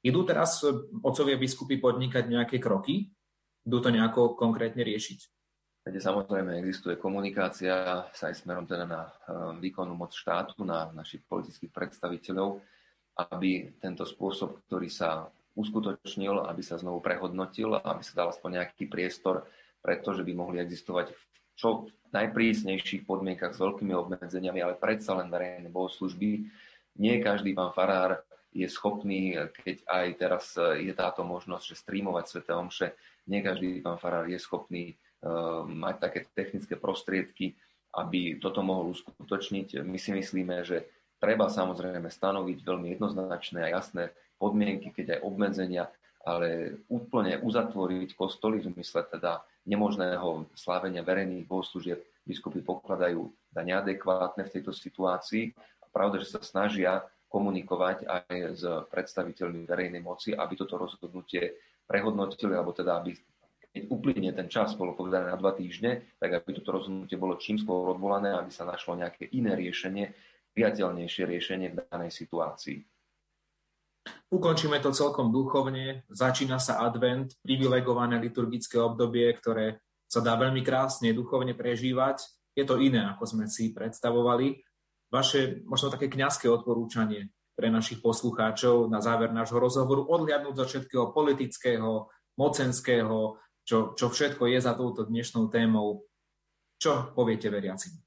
[0.01, 0.65] Idú teraz
[1.05, 3.13] otcovia biskupy podnikať nejaké kroky?
[3.61, 5.19] Idú to nejako konkrétne riešiť?
[5.81, 9.11] Kde samozrejme existuje komunikácia sa aj smerom teda na eh,
[9.61, 12.61] výkonnú moc štátu, na našich politických predstaviteľov,
[13.17, 18.89] aby tento spôsob, ktorý sa uskutočnil, aby sa znovu prehodnotil, aby sa dal aspoň nejaký
[18.89, 19.45] priestor
[19.81, 21.11] pretože by mohli existovať
[21.61, 26.49] čo najprísnejších podmienkach s veľkými obmedzeniami, ale predsa len verejné bohoslužby.
[26.97, 32.39] Nie každý pán farár je schopný, keď aj teraz je táto možnosť, že streamovať Sv.
[32.51, 32.87] Omše,
[33.31, 37.55] nie každý pán farár je schopný uh, mať také technické prostriedky,
[37.95, 39.79] aby toto mohol uskutočniť.
[39.87, 45.87] My si myslíme, že treba samozrejme stanoviť veľmi jednoznačné a jasné podmienky, keď aj obmedzenia,
[46.27, 54.45] ale úplne uzatvoriť kostoly v zmysle teda nemožného slávenia verejných bohoslúžieb biskupy pokladajú za neadekvátne
[54.47, 55.53] v tejto situácii.
[55.81, 61.55] A pravda, že sa snažia komunikovať aj s predstaviteľmi verejnej moci, aby toto rozhodnutie
[61.87, 63.15] prehodnotili, alebo teda aby
[63.71, 67.55] keď uplynie ten čas, bolo povedané na dva týždne, tak aby toto rozhodnutie bolo čím
[67.55, 70.11] skôr odvolané, aby sa našlo nejaké iné riešenie,
[70.51, 72.83] priateľnejšie riešenie v danej situácii.
[74.31, 76.07] Ukončíme to celkom duchovne.
[76.07, 82.23] Začína sa advent, privilegované liturgické obdobie, ktoré sa dá veľmi krásne duchovne prežívať.
[82.55, 84.59] Je to iné, ako sme si predstavovali.
[85.11, 91.11] Vaše možno také kňazské odporúčanie pre našich poslucháčov na záver nášho rozhovoru, odliadnúť zo všetkého
[91.11, 92.07] politického,
[92.39, 93.35] mocenského,
[93.67, 96.07] čo, čo všetko je za touto dnešnou témou.
[96.79, 97.99] Čo poviete veriacim?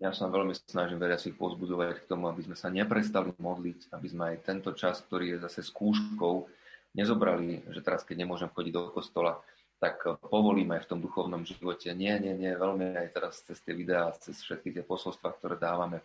[0.00, 4.32] Ja sa veľmi snažím veriacich pozbudovať k tomu, aby sme sa neprestali modliť, aby sme
[4.32, 6.48] aj tento čas, ktorý je zase skúškou,
[6.96, 9.36] nezobrali, že teraz, keď nemôžem chodiť do kostola,
[9.76, 11.92] tak povolíme aj v tom duchovnom živote.
[11.92, 16.00] Nie, nie, nie, veľmi aj teraz cez tie videá, cez všetky tie posolstva, ktoré dávame.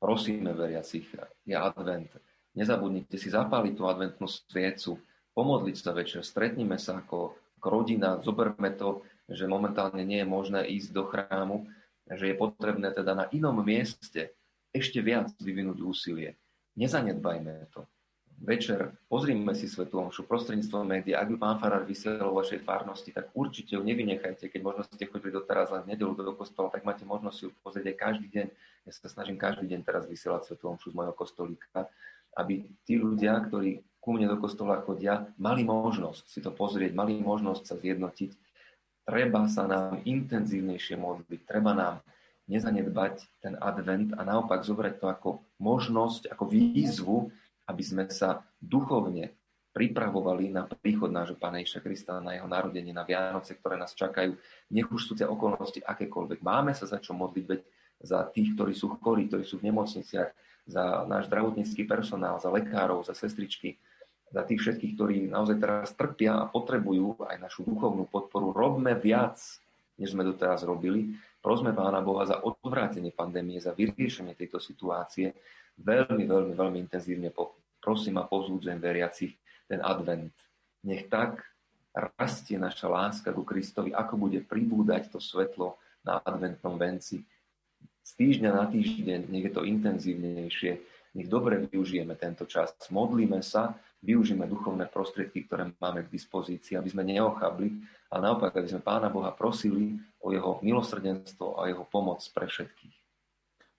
[0.00, 1.04] Prosíme veriacich,
[1.44, 2.08] je advent.
[2.56, 4.96] Nezabudnite si zapáliť tú adventnú sviecu,
[5.36, 10.64] pomodliť sa večer, stretnime sa ako, ako rodina, zoberme to, že momentálne nie je možné
[10.64, 11.68] ísť do chrámu,
[12.14, 14.30] že je potrebné teda na inom mieste
[14.70, 16.38] ešte viac vyvinúť úsilie.
[16.76, 17.82] Nezanedbajme to.
[18.36, 21.16] Večer pozrime si Svetu Omšu prostredníctvom médií.
[21.16, 24.52] Ak by pán Farár vysielal vo vašej farnosti, tak určite ju nevynechajte.
[24.52, 27.96] Keď možno ste chodili doteraz len v nedelu do kostola, tak máte možnosť ju pozrieť
[27.96, 28.46] aj každý deň.
[28.84, 31.88] Ja sa snažím každý deň teraz vysielať Svetu Omšu z mojho kostolíka,
[32.36, 37.16] aby tí ľudia, ktorí ku mne do kostola chodia, mali možnosť si to pozrieť, mali
[37.16, 38.30] možnosť sa zjednotiť
[39.06, 42.02] treba sa nám intenzívnejšie modliť, treba nám
[42.50, 45.28] nezanedbať ten advent a naopak zobrať to ako
[45.62, 47.30] možnosť, ako výzvu,
[47.70, 49.34] aby sme sa duchovne
[49.74, 54.32] pripravovali na príchod nášho Pána Iša Krista, na jeho narodenie, na Vianoce, ktoré nás čakajú.
[54.72, 56.40] Nech už sú tie okolnosti akékoľvek.
[56.40, 57.60] Máme sa za čo modliť, veď
[58.00, 60.30] za tých, ktorí sú chorí, ktorí sú v nemocniciach,
[60.66, 63.78] za náš zdravotnícky personál, za lekárov, za sestričky,
[64.30, 68.50] za tých všetkých, ktorí naozaj teraz trpia a potrebujú aj našu duchovnú podporu.
[68.50, 69.38] Robme viac,
[69.96, 71.14] než sme doteraz robili.
[71.38, 75.30] Prosme Pána Boha za odvrátenie pandémie, za vyriešenie tejto situácie.
[75.78, 77.30] Veľmi, veľmi, veľmi intenzívne
[77.78, 79.38] prosím a pozúdzujem veriacich
[79.70, 80.34] ten advent.
[80.82, 81.46] Nech tak
[81.94, 87.24] rastie naša láska ku Kristovi, ako bude pribúdať to svetlo na adventnom venci.
[88.06, 90.72] Z týždňa na týždeň, nech je to intenzívnejšie,
[91.16, 92.74] nech dobre využijeme tento čas.
[92.92, 93.74] Modlíme sa,
[94.06, 97.74] využijeme duchovné prostriedky, ktoré máme k dispozícii, aby sme neochabli,
[98.06, 102.94] a naopak, aby sme Pána Boha prosili o jeho milosrdenstvo a jeho pomoc pre všetkých.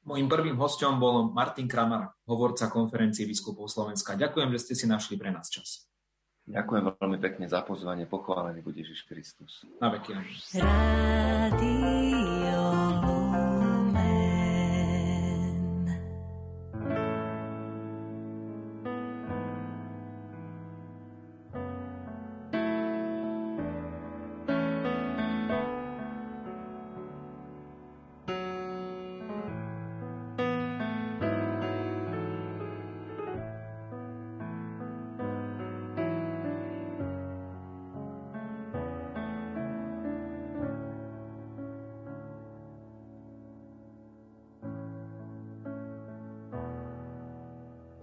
[0.08, 4.16] Mojím prvým hostom bol Martin Kramar, hovorca konferencie biskupov Slovenska.
[4.16, 5.88] Ďakujem, že ste si našli pre nás čas.
[6.48, 8.08] Ďakujem veľmi pekne za pozvanie.
[8.08, 9.68] Pochválený bude Ježiš Kristus.
[9.84, 10.16] Na veky.
[10.64, 11.68] Rádio.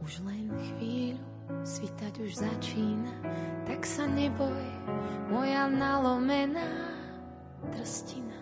[0.04, 1.24] Už len chvíľu,
[1.64, 3.08] svítať už začína,
[3.64, 4.68] tak sa neboj,
[5.32, 6.92] moja nalomená
[7.72, 8.36] trstina.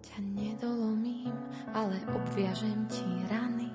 [0.00, 1.36] Ťa nedolomím,
[1.76, 3.68] ale obviažem ti rany.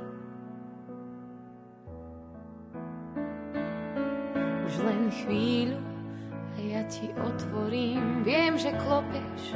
[4.65, 5.85] Už len chvíľu
[6.33, 9.53] a ja ti otvorím, viem, že klopeš,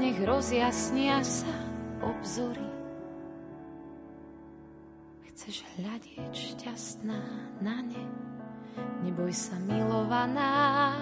[0.00, 1.52] nech rozjasnia sa
[2.00, 2.75] obzory
[5.46, 7.22] chceš hľadieť šťastná
[7.62, 8.02] na ne.
[9.06, 10.98] Neboj sa milovaná,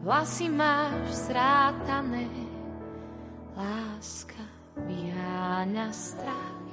[0.00, 2.32] vlasy máš zrátané.
[3.52, 4.40] Láska
[4.88, 6.64] vyháňa strach,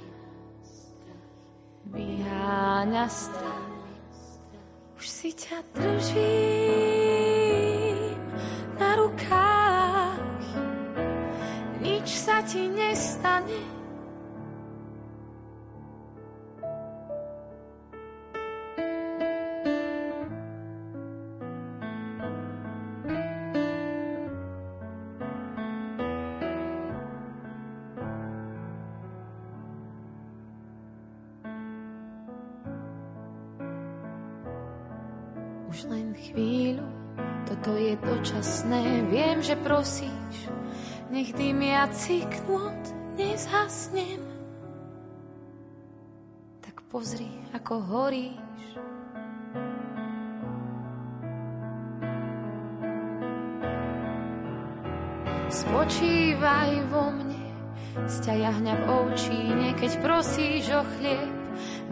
[1.92, 3.84] vyháňa strach.
[4.96, 6.24] Už si ťa držím
[8.80, 10.48] na rukách,
[11.84, 13.73] nič sa ti nestane
[39.44, 40.48] že prosíš,
[41.12, 42.84] nech dymiaci knôt
[43.20, 44.24] nezhasnem.
[46.64, 48.40] Tak pozri, ako horíš.
[55.52, 57.46] Spočívaj vo mne,
[58.08, 61.36] sťa jahňa v oučíne, keď prosíš o chlieb,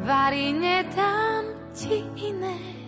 [0.01, 2.80] varí nedám ti iné.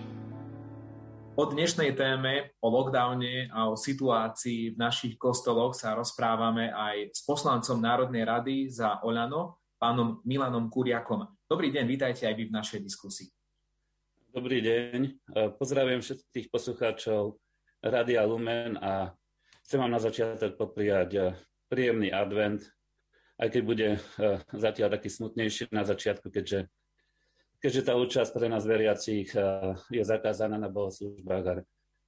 [1.34, 7.26] O dnešnej téme, o lockdowne a o situácii v našich kostoloch sa rozprávame aj s
[7.26, 11.26] poslancom Národnej rady za Olano, pánom Milanom Kuriakom.
[11.50, 13.34] Dobrý deň, vítajte aj vy v našej diskusii.
[14.30, 15.26] Dobrý deň,
[15.58, 17.42] pozdravujem všetkých poslucháčov
[17.82, 19.18] Radia Lumen a
[19.66, 21.34] chcem vám na začiatok popriať
[21.66, 22.62] príjemný advent,
[23.42, 23.88] aj keď bude
[24.54, 26.70] zatiaľ taký smutnejší na začiatku, keďže
[27.64, 31.54] keďže tá účasť pre nás veriacich eh, je zakázaná na bohoslužbách a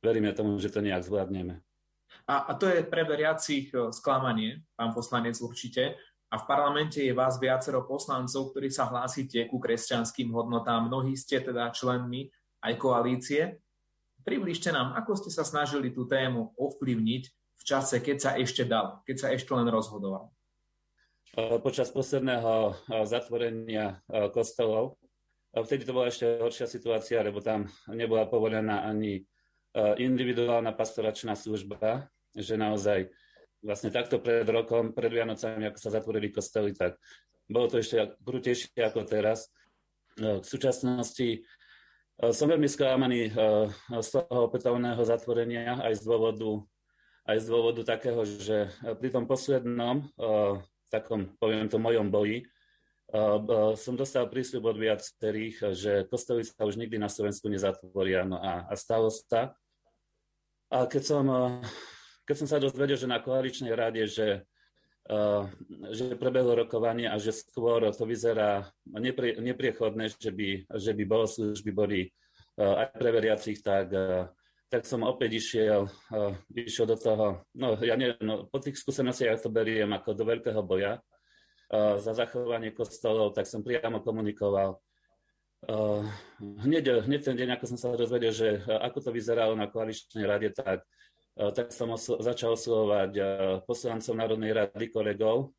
[0.04, 1.63] veríme tomu, že to nejak zvládneme.
[2.27, 5.96] A, a to je pre veriacich eh, sklamanie, pán poslanec určite.
[6.27, 10.92] A v parlamente je vás viacero poslancov, ktorí sa hlásite ku kresťanským hodnotám.
[10.92, 12.27] Mnohí ste teda členmi
[12.60, 13.63] aj koalície.
[14.25, 19.06] Približte nám, ako ste sa snažili tú tému ovplyvniť v čase, keď sa ešte dal,
[19.08, 20.34] keď sa ešte len rozhodoval.
[21.40, 22.75] Eh, počas posledného
[23.08, 24.04] zatvorenia
[24.34, 25.00] kostolov
[25.56, 29.23] Vtedy to bola ešte horšia situácia, lebo tam nebola povolená ani e,
[30.03, 33.08] individuálna pastoračná služba, že naozaj
[33.63, 36.99] vlastne takto pred rokom, pred Vianocami, ako sa zatvorili kostoly, tak
[37.47, 39.47] bolo to ešte krutejšie ako teraz.
[40.19, 41.39] E, v súčasnosti e,
[42.35, 43.31] som veľmi sklamaný
[43.87, 46.51] z toho opätovného zatvorenia aj z dôvodu,
[47.31, 50.03] aj z dôvodu takého, že pri tom poslednom,
[50.91, 52.45] takom, poviem to, mojom boji,
[53.77, 58.25] som dostal prísľub od viacerých, že kostoly sa už nikdy na Slovensku nezatvoria.
[58.25, 59.53] No a, a stalo sa.
[60.73, 61.25] A keď som,
[62.25, 64.43] keď som sa dozvedel, že na koaličnej rade, že,
[65.93, 71.71] že prebehlo rokovanie a že skôr to vyzerá neprie, nepriechodné, že by, že by bohoslužby
[71.71, 72.10] boli
[72.58, 73.93] aj pre veriacich, tak,
[74.65, 75.85] tak som opäť išiel,
[76.56, 80.25] išiel do toho, no ja neviem, no, po tých skúsenostiach ja to beriem ako do
[80.25, 80.97] veľkého boja,
[81.74, 84.78] za zachovanie kostolov, tak som priamo komunikoval.
[86.40, 90.54] Hneď, hneď ten deň, ako som sa dozvedel, že ako to vyzeralo na koaličnej rade,
[90.54, 90.86] tak,
[91.34, 93.12] tak som oslo- začal oslovať
[93.66, 95.58] poslancov Národnej rady kolegov,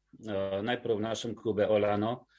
[0.62, 2.30] najprv v našom klube Olano,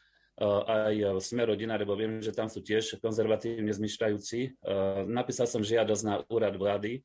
[0.69, 4.63] aj v Sme rodina, lebo viem, že tam sú tiež konzervatívne zmyšľajúci.
[5.09, 7.01] Napísal som žiadosť na úrad vlády,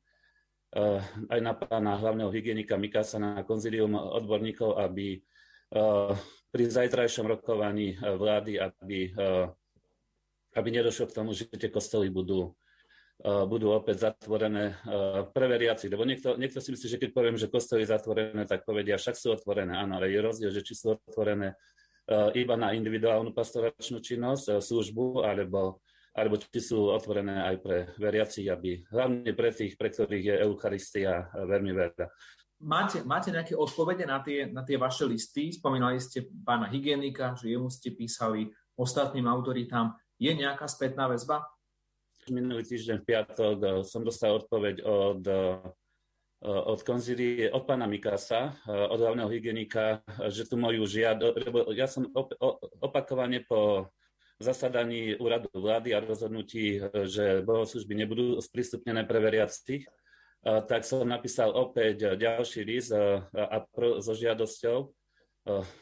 [1.27, 5.19] aj na pána hlavného hygienika Mikasa na konzilium odborníkov, aby
[6.53, 9.47] pri zajtrajšom rokovaní eh, vlády, aby, eh,
[10.53, 12.53] aby nedošlo k tomu, že tie kostoly budú,
[13.25, 14.77] eh, budú opäť zatvorené
[15.33, 15.89] pre veriaci.
[15.89, 19.33] Lebo niekto, niekto si myslí, že keď poviem, že kostoly zatvorené, tak povedia, však sú
[19.33, 19.73] otvorené.
[19.73, 21.57] Áno, ale je rozdiel, že či sú otvorené
[22.35, 25.79] iba na individuálnu pastoračnú činnosť, službu, alebo,
[26.11, 31.31] alebo či sú otvorené aj pre veriacich, aby hlavne pre tých, pre ktorých je Eucharistia
[31.31, 32.05] veľmi veľa.
[32.61, 35.51] Máte, máte nejaké odpovede na tie, na tie vaše listy?
[35.51, 39.97] Spomínali ste pána hygienika, že jemu ste písali ostatným autoritám.
[40.21, 41.43] Je nejaká spätná väzba?
[42.31, 45.59] Minulý týždeň v piatok eh, som dostal odpoveď od, eh,
[46.43, 49.99] od konzílie, od pána Mikasa, eh, od hlavného hygienika,
[50.31, 52.07] že tu moju žiad, lebo ja som
[52.79, 53.91] opakovane po
[54.39, 59.87] zasadaní úradu vlády a rozhodnutí, že bohoslužby nebudú sprístupnené pre veriacich,
[60.43, 62.91] tak som napísal opäť ďalší list
[63.31, 64.77] a pro, so žiadosťou,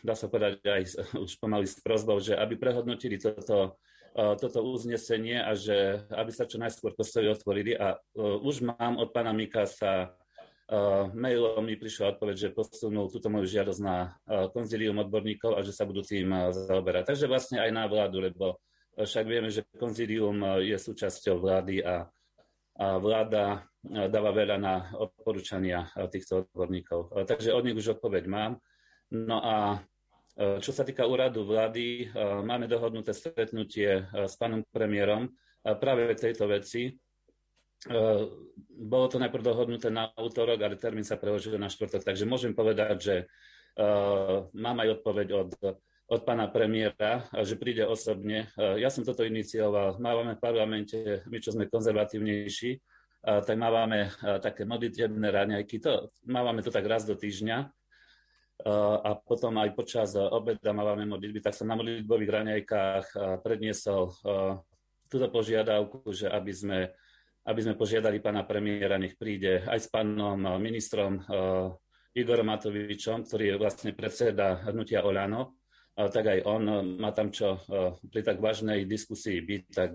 [0.06, 0.82] dá sa povedať aj
[1.26, 3.82] už pomaly s prozbou, že aby prehodnotili toto,
[4.14, 7.74] toto uznesenie a že aby sa čo najskôr kostoly otvorili.
[7.74, 10.14] A už mám od pána Mikasa
[11.12, 14.16] mailom mi prišla odpoveď, že posunul túto moju žiadosť na
[14.56, 17.12] konzílium odborníkov a že sa budú tým zaoberať.
[17.12, 18.56] Takže vlastne aj na vládu, lebo
[18.96, 22.21] však vieme, že konzílium je súčasťou vlády a, a
[22.78, 27.26] vláda dáva veľa na odporúčania týchto odborníkov.
[27.26, 28.62] Takže od nich už odpoveď mám.
[29.12, 29.82] No a
[30.38, 32.08] čo sa týka úradu vlády,
[32.48, 35.28] máme dohodnuté stretnutie s pánom premiérom
[35.62, 36.96] práve tejto veci.
[38.72, 42.96] Bolo to najprv dohodnuté na útorok, ale termín sa preložil na štvrtok, takže môžem povedať,
[43.02, 43.16] že
[44.56, 45.50] mám aj odpoveď od,
[46.12, 48.52] od pána premiéra, že príde osobne.
[48.60, 49.96] Ja som toto inicioval.
[49.96, 52.84] Máme v parlamente, my čo sme konzervatívnejší,
[53.24, 54.12] tak mávame
[54.44, 55.80] také modlitebné raňajky.
[55.80, 57.64] To, mávame to tak raz do týždňa
[59.02, 63.06] a potom aj počas obeda mávame modlitby, tak som na modlitbových raňajkách
[63.40, 64.12] predniesol
[65.08, 66.80] túto požiadavku, že aby sme,
[67.48, 71.24] aby sme požiadali pána premiéra, nech príde aj s pánom ministrom
[72.12, 75.61] Igorom Matovičom, ktorý je vlastne predseda hnutia Olano,
[75.96, 76.64] tak aj on
[76.98, 77.60] má tam čo
[78.08, 79.92] pri tak vážnej diskusii byť, tak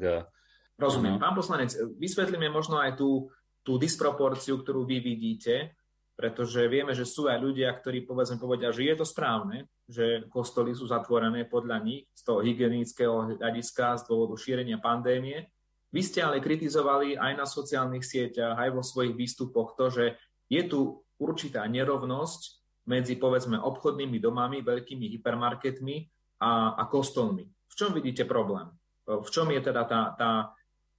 [0.77, 1.17] Rozumiem.
[1.17, 3.33] Pán poslanec, vysvetlíme možno aj tú,
[3.65, 5.73] tú disproporciu, ktorú vy vidíte,
[6.17, 10.77] pretože vieme, že sú aj ľudia, ktorí povedzme povedia, že je to správne, že kostoly
[10.77, 15.49] sú zatvorené podľa nich z toho hygienického hľadiska z dôvodu šírenia pandémie.
[15.93, 20.05] Vy ste ale kritizovali aj na sociálnych sieťach, aj vo svojich výstupoch to, že
[20.53, 25.97] je tu určitá nerovnosť medzi povedzme obchodnými domami, veľkými hypermarketmi
[26.43, 27.47] a, a kostolmi.
[27.47, 28.71] V čom vidíte problém?
[29.07, 30.31] V čom je teda tá, tá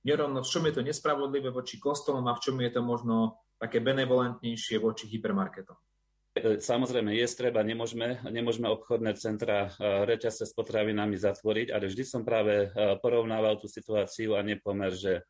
[0.07, 3.83] nerovnosť, v čom je to nespravodlivé voči kostolom a v čom je to možno také
[3.83, 5.75] benevolentnejšie voči hypermarketom?
[6.37, 12.03] E, samozrejme, je treba, nemôžeme, nemôžeme obchodné centra e, reťazce s potravinami zatvoriť, ale vždy
[12.05, 15.25] som práve e, porovnával tú situáciu a nepomer, že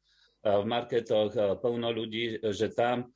[0.48, 3.10] v marketoch plno ľudí, že tam,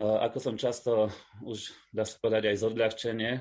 [0.00, 1.12] ako som často
[1.44, 3.32] už, dá sa povedať aj zodľahčenie,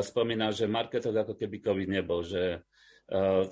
[0.00, 2.64] spomínal, že v marketoch ako keby COVID nebol, že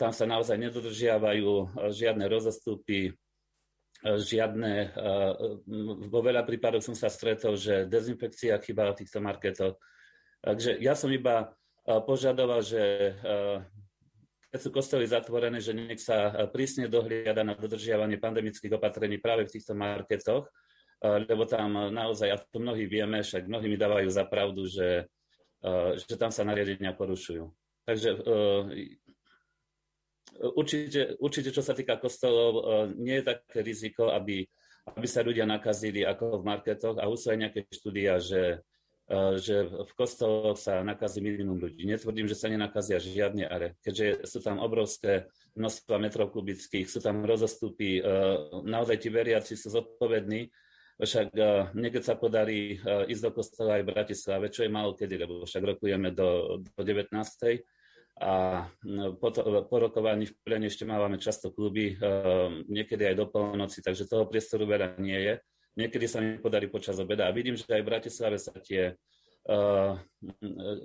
[0.01, 3.13] tam sa naozaj nedodržiavajú žiadne rozostupy,
[4.05, 4.93] žiadne,
[6.09, 9.81] vo veľa prípadoch som sa stretol, že dezinfekcia chýba v týchto marketoch.
[10.45, 13.17] Takže ja som iba požadoval, že
[14.53, 19.53] keď sú kostoly zatvorené, že nech sa prísne dohliada na dodržiavanie pandemických opatrení práve v
[19.57, 20.49] týchto marketoch,
[21.03, 25.09] lebo tam naozaj, a to mnohí vieme, však mnohí mi dávajú za pravdu, že,
[25.97, 27.53] že tam sa nariadenia porušujú.
[27.87, 28.09] Takže
[30.57, 32.65] určite, určite, čo sa týka kostolov,
[32.97, 34.43] nie je také riziko, aby,
[34.97, 38.65] aby sa ľudia nakazili ako v marketoch a už sú aj nejaké štúdia, že
[39.39, 41.87] že v kostoloch sa nakazí minimum ľudí.
[41.87, 47.23] Netvrdím, že sa nenakazia žiadne, ale keďže sú tam obrovské množstva metrov kubických, sú tam
[47.23, 48.03] rozostupy,
[48.67, 50.51] naozaj ti veriaci sú zodpovední,
[50.97, 51.29] však
[51.77, 55.77] niekedy sa podarí ísť do kostola aj v Bratislave, čo je málo kedy, lebo však
[55.77, 57.13] rokujeme do, do 19
[58.17, 62.01] a no, po, to, po rokovaní v plene ešte máme často kluby,
[62.65, 65.35] niekedy aj do polnoci, takže toho priestoru veľa nie je.
[65.77, 68.97] Niekedy sa mi podarí počas obeda a vidím, že aj v Bratislave sa tie,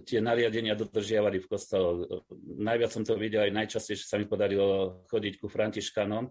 [0.04, 2.04] tie nariadenia dodržiavali v kostole.
[2.60, 6.28] Najviac som to videl aj najčastejšie sa mi podarilo chodiť ku Františkanom,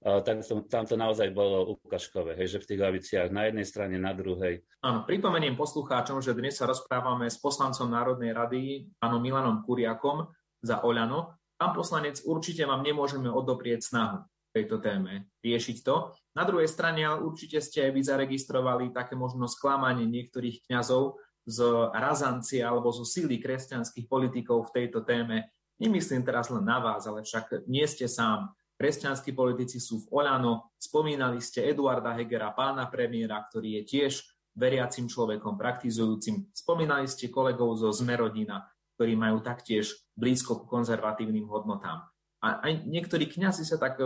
[0.00, 3.96] tak to, tam to naozaj bolo ukažkové, hej, že v tých laviciach na jednej strane,
[4.00, 4.64] na druhej.
[4.80, 10.32] Áno, pripomeniem poslucháčom, že dnes sa rozprávame s poslancom Národnej rady, pánom Milanom Kuriakom,
[10.64, 11.36] za Oľano.
[11.60, 16.10] Pán poslanec, určite vám nemôžeme odoprieť snahu tejto téme riešiť to.
[16.34, 21.58] Na druhej strane ale určite ste aj vy zaregistrovali také možno sklamanie niektorých kňazov z
[21.94, 25.50] razancie alebo zo síly kresťanských politikov v tejto téme.
[25.80, 28.52] Nemyslím teraz len na vás, ale však nie ste sám.
[28.80, 30.72] Kresťanskí politici sú v Olano.
[30.80, 34.12] Spomínali ste Eduarda Hegera, pána premiéra, ktorý je tiež
[34.56, 36.48] veriacim človekom, praktizujúcim.
[36.56, 38.64] Spomínali ste kolegov zo Zmerodina
[39.00, 42.04] ktorí majú taktiež blízko k konzervatívnym hodnotám.
[42.44, 43.96] A aj niektorí kňazi sa tak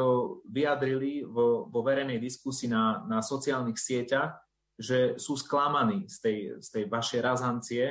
[0.46, 4.38] vyjadrili vo, vo verejnej diskusii na, na sociálnych sieťach,
[4.78, 7.84] že sú sklamaní z tej, z tej vašej razancie,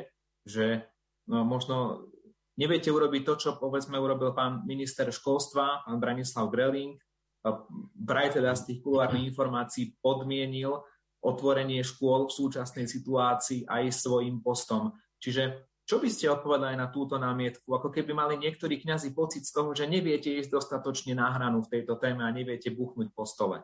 [0.48, 0.88] že
[1.28, 2.08] no, možno
[2.60, 6.98] neviete urobiť to, čo povedzme urobil pán minister školstva, pán Branislav Greling,
[8.00, 10.80] vraj teda z tých kulárnych informácií podmienil
[11.24, 14.96] otvorenie škôl v súčasnej situácii aj svojim postom.
[15.20, 17.68] Čiže čo by ste odpovedali na túto námietku?
[17.68, 21.72] Ako keby mali niektorí kňazi pocit z toho, že neviete ísť dostatočne na hranu v
[21.80, 23.60] tejto téme a neviete buchnúť po stole.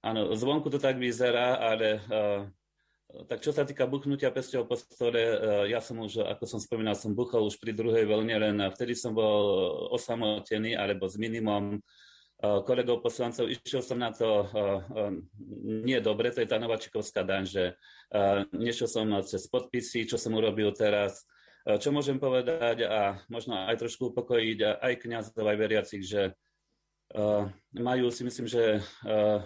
[0.00, 2.48] Áno, zvonku to tak vyzerá, ale uh,
[3.08, 6.96] tak čo sa týka buchnutia pesťou po stole, uh, ja som už, ako som spomínal,
[6.96, 11.80] som buchol už pri druhej vlne, len vtedy som bol osamotený alebo s minimum
[12.38, 13.50] kolegov poslancov.
[13.50, 14.46] Išiel som na to
[15.82, 17.64] nie dobre, to je tá Novačikovská daň, že
[18.54, 21.26] Nešiel som cez podpisy, čo som urobil teraz.
[21.66, 26.32] Čo môžem povedať a možno aj trošku upokojiť aj kniazov, aj veriacich, že
[27.76, 28.80] majú si myslím, že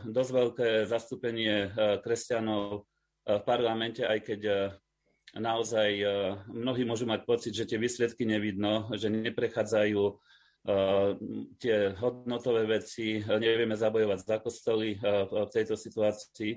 [0.06, 2.86] dosť veľké zastúpenie kresťanov
[3.22, 4.40] v parlamente, aj keď
[5.38, 5.90] naozaj
[6.50, 10.02] mnohí môžu mať pocit, že tie výsledky nevidno, že neprechádzajú
[11.58, 16.54] tie hodnotové veci, nevieme zabojovať za kostoly v tejto situácii.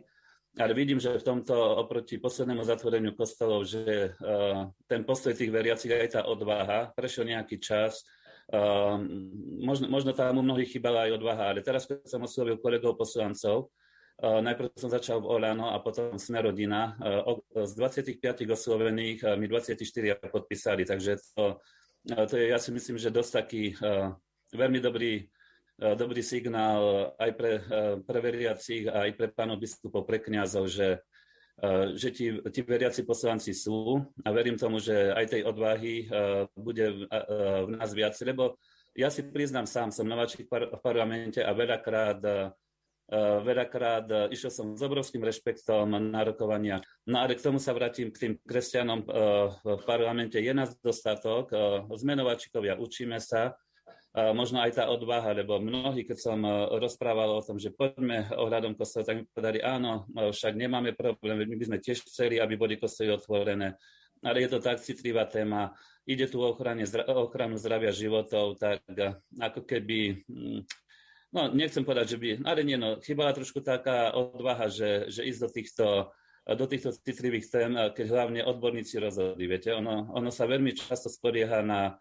[0.55, 1.51] Ale vidím, že v tomto
[1.83, 4.15] oproti poslednému zatvoreniu kostolov, že
[4.87, 8.07] ten postoj tých veriacich aj tá odvaha, prešiel nejaký čas,
[9.59, 13.67] možno, možno tam u mnohých chýbala aj odvaha, ale teraz, keď som oslovil kolegov poslancov,
[14.23, 16.95] najprv som začal v Olano a potom sme rodina,
[17.51, 19.75] z 25 oslovených uh, mi 24
[20.31, 21.59] podpísali, takže to,
[22.15, 24.15] uh, to je, ja si myslím, že dosť taký uh,
[24.55, 25.27] veľmi dobrý
[25.75, 27.59] dobrý signál aj pre,
[28.07, 31.03] pre veriacich, aj pre pánov biskupov, pre kniazov, že,
[31.99, 33.99] že ti, ti veriaci poslanci sú.
[34.23, 36.07] A verím tomu, že aj tej odvahy
[36.55, 38.55] bude v nás viac, lebo
[38.95, 42.23] ja si priznám sám, som nováčik v parlamente a veľakrát
[43.11, 46.81] veľakrát išiel som s obrovským rešpektom na rokovania.
[47.05, 49.05] No ale k tomu sa vrátim k tým kresťanom
[49.61, 50.41] v parlamente.
[50.41, 51.53] Je nás dostatok,
[51.93, 53.53] sme nováčikovia, učíme sa,
[54.15, 56.49] možno aj tá odvaha, lebo mnohí, keď som e,
[56.79, 61.43] rozprával o tom, že poďme ohľadom kostola, tak mi povedali, áno, no však nemáme problém,
[61.43, 63.75] my by sme tiež chceli, aby boli kostoly otvorené,
[64.23, 65.75] ale je to tak citlivá téma,
[66.07, 70.23] ide tu o, ochranu zdravia životov, tak e, ako keby,
[71.35, 75.39] no nechcem povedať, že by, ale nie, no, chýbala trošku taká odvaha, že, že ísť
[75.43, 75.85] do týchto
[76.45, 79.49] do týchto citlivých tém, keď hlavne odborníci rozhodli.
[79.49, 81.97] Viete, ono, ono sa veľmi často spolieha na,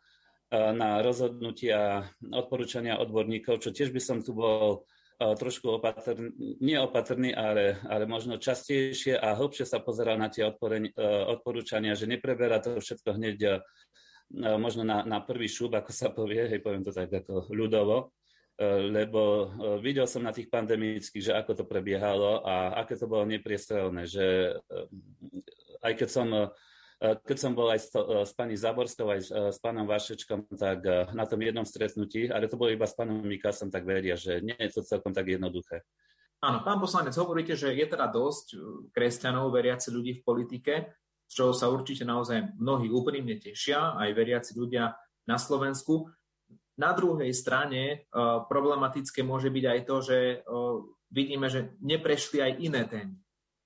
[0.53, 4.85] na rozhodnutia, odporúčania odborníkov, čo tiež by som tu bol
[5.17, 12.05] trošku opatrný, nie ale, ale možno častejšie a hlbšie sa pozeral na tie odporúčania, že
[12.05, 13.65] nepreberá to všetko hneď
[14.61, 18.13] možno na, na prvý šúb, ako sa povie, hej, poviem to tak ako ľudovo,
[18.63, 19.51] lebo
[19.83, 24.55] videl som na tých pandemických, že ako to prebiehalo a aké to bolo nepriestrelné, že
[25.83, 26.29] aj keď som
[27.05, 31.27] keď som bol aj s, s pani Záborskou, aj s, s pánom Vašečkom, tak na
[31.29, 34.79] tom jednom stretnutí, ale to bolo iba s pánom Mikasom, tak veria, že nie je
[34.79, 35.85] to celkom tak jednoduché.
[36.41, 38.57] Áno, pán poslanec, hovoríte, že je teda dosť
[38.95, 40.75] kresťanov, veriaci ľudí v politike,
[41.29, 44.93] z čoho sa určite naozaj mnohí úprimne tešia, aj veriaci ľudia
[45.25, 46.09] na Slovensku.
[46.75, 48.11] Na druhej strane
[48.51, 50.19] problematické môže byť aj to, že
[51.15, 53.15] vidíme, že neprešli aj iné témy.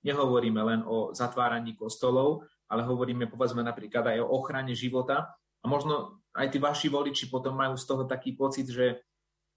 [0.05, 5.33] Nehovoríme len o zatváraní kostolov, ale hovoríme povedzme napríklad aj o ochrane života.
[5.59, 9.01] A možno aj tí vaši voliči potom majú z toho taký pocit, že,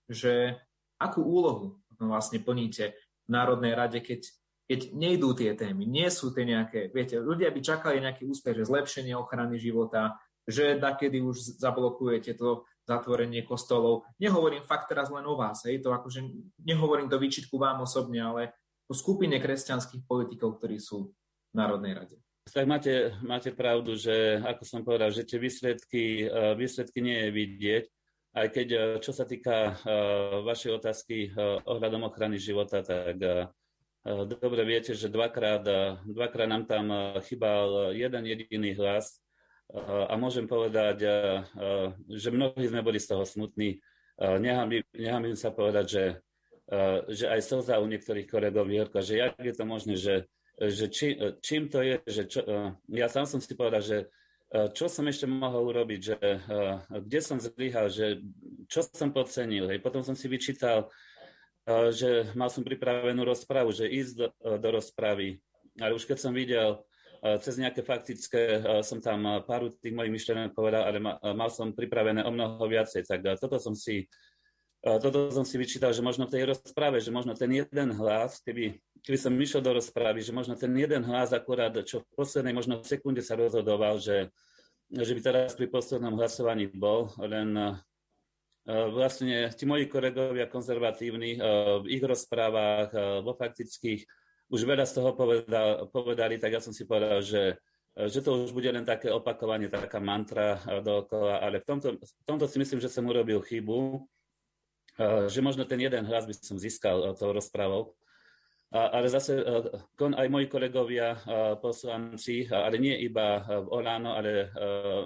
[0.08, 0.56] že
[0.96, 4.26] akú úlohu vlastne plníte v Národnej rade, keď,
[4.66, 8.66] keď nejdú tie témy, nie sú tie nejaké, viete, ľudia by čakali nejaký úspech, že
[8.66, 14.02] zlepšenie ochrany života, že kedy už zablokujete to zatvorenie kostolov.
[14.18, 16.22] Nehovorím fakt teraz len o vás, hej, to akože
[16.66, 18.42] nehovorím to výčitku vám osobne, ale
[18.90, 21.14] o skupine kresťanských politikov, ktorí sú
[21.52, 22.16] v Národnej rade.
[22.42, 27.30] Tak máte, máte pravdu, že ako som povedal, že tie výsledky, eh, výsledky nie je
[27.30, 27.84] vidieť,
[28.34, 31.30] aj keď eh, čo sa týka uh, vašej otázky
[31.62, 33.20] ohľadom ochrany života, tak
[34.02, 35.62] dobre viete, že dvakrát,
[36.02, 36.90] dvakrát nám tam
[37.22, 39.21] chýbal jeden jediný hlas
[39.72, 41.08] a môžem povedať,
[42.06, 43.80] že mnohí sme boli z toho smutní.
[44.20, 46.04] Nechám sa povedať, že,
[47.08, 50.28] že aj slza u niektorých kolegov Jirka, že jak je to možné, že,
[50.60, 52.40] že či, čím to je, že čo,
[52.92, 53.98] ja sám som si povedal, že
[54.76, 56.16] čo som ešte mohol urobiť, že
[56.92, 58.20] kde som zlyhal, že
[58.68, 59.72] čo som podcenil.
[59.72, 59.80] Hej.
[59.80, 60.92] Potom som si vyčítal,
[61.96, 64.28] že mal som pripravenú rozpravu, že ísť do,
[64.60, 65.40] do rozpravy.
[65.80, 66.84] Ale už keď som videl
[67.22, 70.98] cez nejaké faktické som tam pár tých mojich myšlenok povedal, ale
[71.38, 73.06] mal som pripravené o mnoho viacej.
[73.06, 74.10] Tak toto som si
[74.82, 78.82] toto som si vyčítal, že možno v tej rozprave, že možno ten jeden hlas, keby,
[79.06, 82.82] keby som išiel do rozpravy, že možno ten jeden hlas akurát, čo v poslednej možno
[82.82, 84.34] sekunde sa rozhodoval, že,
[84.90, 87.78] že by teraz pri poslednom hlasovaní bol, len
[88.66, 91.38] vlastne tí moji kolegovia konzervatívni
[91.78, 92.90] v ich rozprávach,
[93.22, 94.02] vo faktických
[94.52, 97.56] už veľa z toho povedal, povedali, tak ja som si povedal, že,
[97.96, 102.44] že to už bude len také opakovanie, taká mantra dookola, ale v tomto, v tomto
[102.44, 104.04] si myslím, že som urobil chybu,
[105.32, 107.96] že možno ten jeden hlas by som získal tou rozprávou.
[108.72, 109.36] Ale zase
[110.00, 111.16] aj moji kolegovia
[111.60, 114.48] poslanci, ale nie iba v Oláno, ale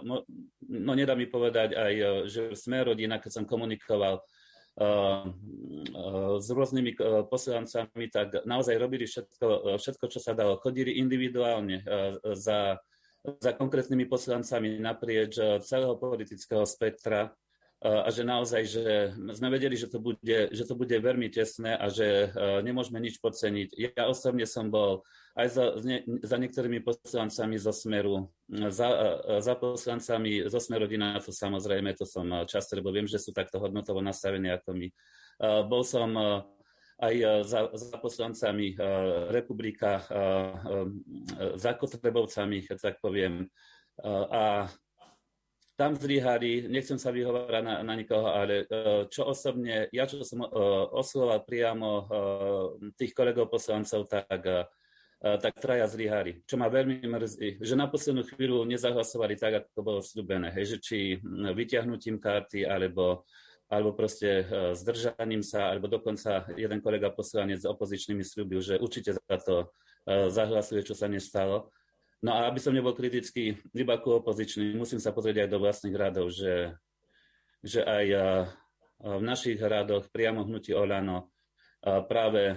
[0.07, 0.23] no,
[0.71, 1.95] no nedá mi povedať aj,
[2.31, 4.23] že sme rodina, keď som komunikoval
[6.37, 6.93] s rôznymi
[7.33, 10.61] poslancami, tak naozaj robili všetko, všetko čo sa dalo.
[10.61, 11.81] Chodili individuálne
[12.37, 12.77] za,
[13.25, 17.33] za konkrétnymi poslancami naprieč celého politického spektra
[17.85, 18.85] a že naozaj, že
[19.37, 22.33] sme vedeli, že to bude, že to bude veľmi tesné a že
[22.65, 23.93] nemôžeme nič podceniť.
[23.93, 25.05] Ja osobne som bol
[25.37, 25.65] aj za,
[26.25, 28.89] za niektorými poslancami zo Smeru, za,
[29.45, 30.89] za poslancami zo Smeru
[31.21, 34.89] to samozrejme, to som často, lebo viem, že sú takto hodnotovo nastavení ako my.
[35.69, 36.17] Bol som
[36.97, 37.15] aj
[37.45, 38.73] za, za poslancami
[39.29, 40.01] republika,
[41.61, 43.53] za Kotrebovcami, tak poviem.
[44.33, 44.73] A
[45.77, 48.65] tam zlyhali, nechcem sa vyhovárať na, na nikoho, ale
[49.13, 50.41] čo osobne, ja čo som
[50.97, 52.09] oslovoval priamo
[52.97, 54.41] tých kolegov poslancov, tak
[55.17, 60.01] tak traja zlyhali, čo ma veľmi mrzí, že na poslednú chvíľu nezahlasovali tak, ako bolo
[60.05, 60.99] slúbené, hej, že či
[61.57, 63.25] vyťahnutím karty, alebo,
[63.73, 64.45] alebo proste
[64.77, 69.73] zdržaním sa, alebo dokonca jeden kolega poslanec s opozičnými slúbil, že určite za to
[70.07, 71.73] zahlasuje, čo sa nestalo.
[72.25, 75.97] No a aby som nebol kritický iba ku opozičný, musím sa pozrieť aj do vlastných
[75.97, 76.73] radov, že,
[77.61, 78.07] že aj
[79.05, 81.29] v našich radoch priamo hnutí Olano
[81.85, 82.57] práve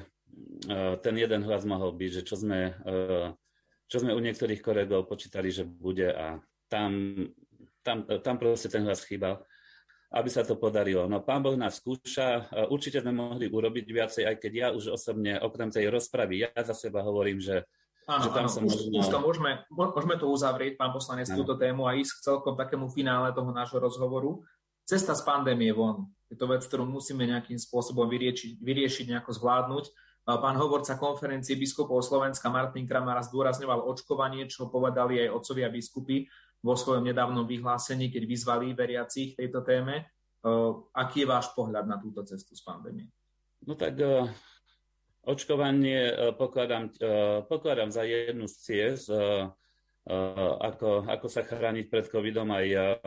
[1.03, 2.71] ten jeden hlas mohol byť, že čo sme,
[3.91, 6.39] čo sme u niektorých kolegov počítali, že bude a
[6.71, 7.19] tam,
[7.83, 9.43] tam, tam proste ten hlas chýbal,
[10.15, 11.05] aby sa to podarilo.
[11.11, 15.35] No pán Boh nás skúša, určite sme mohli urobiť viacej, aj keď ja už osobne,
[15.43, 17.67] okrem tej rozpravy, ja za seba hovorím, že
[18.09, 18.51] Áno, že tam áno.
[18.51, 18.89] Som možno...
[18.89, 21.45] Úzko, môžeme, môžeme to uzavrieť, pán poslanec, áno.
[21.45, 24.41] túto tému a ísť k celkom takému finále toho nášho rozhovoru.
[24.81, 26.09] Cesta z pandémie von.
[26.25, 29.85] Je to vec, ktorú musíme nejakým spôsobom vyriešiť, vyriešiť nejako zvládnuť.
[30.25, 36.25] Pán hovorca konferencie biskupov Slovenska Martin Kramara zdôrazňoval očkovanie, čo povedali aj otcovia biskupy
[36.61, 40.05] vo svojom nedávnom vyhlásení, keď vyzvali veriacich tejto téme.
[40.93, 43.09] Aký je váš pohľad na túto cestu z pandémie?
[43.65, 44.29] No tak uh,
[45.29, 49.13] očkovanie uh, pokladám, uh, pokladám za jednu z ciest,
[50.09, 52.97] ako, ako sa chrániť pred covidom aj,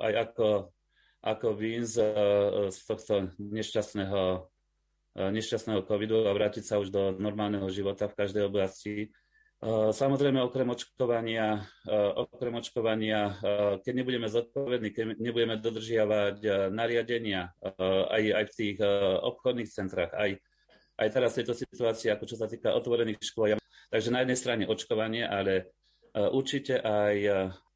[0.00, 0.72] aj ako,
[1.20, 2.00] ako vín z,
[2.72, 4.48] z tohto nešťastného
[5.18, 8.94] E, nešťastného covidu a vrátiť sa už do normálneho života v každej oblasti.
[9.02, 9.08] E,
[9.90, 13.34] samozrejme, okrem očkovania, e, okrem očkovania
[13.82, 17.50] keď nebudeme zodpovední, keď nebudeme dodržiavať nariadenia
[18.14, 18.76] aj, aj v tých
[19.26, 20.38] obchodných centrách, aj,
[20.98, 23.56] aj teraz v tejto situácii, ako čo sa týka otvorených škôl.
[23.88, 25.72] Takže na jednej strane očkovanie, ale
[26.12, 27.16] určite aj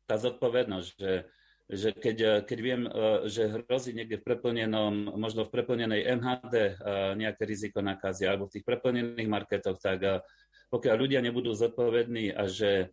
[0.04, 1.12] tá zodpovednosť, že
[1.72, 2.82] že keď, eh, keď viem,
[3.24, 6.54] že hrozí niekde v preplnenom, možno v preplnenej MHD
[7.16, 10.22] nejaké riziko nakazy alebo v tých preplnených marketoch, tak
[10.68, 12.92] pokiaľ ľudia nebudú zodpovední a že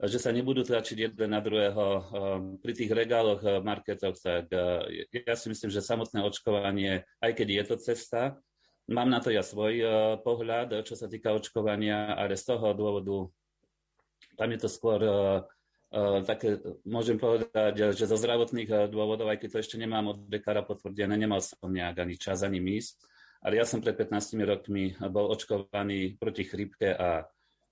[0.00, 1.84] že sa nebudú tlačiť jeden na druhého
[2.64, 4.48] pri tých regáloch marketoch, tak
[5.12, 8.40] ja si myslím, že samotné očkovanie, aj keď je to cesta,
[8.90, 9.80] mám na to ja svoj
[10.26, 13.30] pohľad, čo sa týka očkovania, ale z toho dôvodu
[14.36, 15.00] tam je to skôr
[15.90, 20.62] Uh, také, môžem povedať, že zo zdravotných dôvodov, aj keď to ešte nemám od lekára
[20.62, 22.94] potvrdené, nemal som nejak ani čas, ani mys,
[23.42, 27.26] ale ja som pred 15 rokmi bol očkovaný proti chrípke a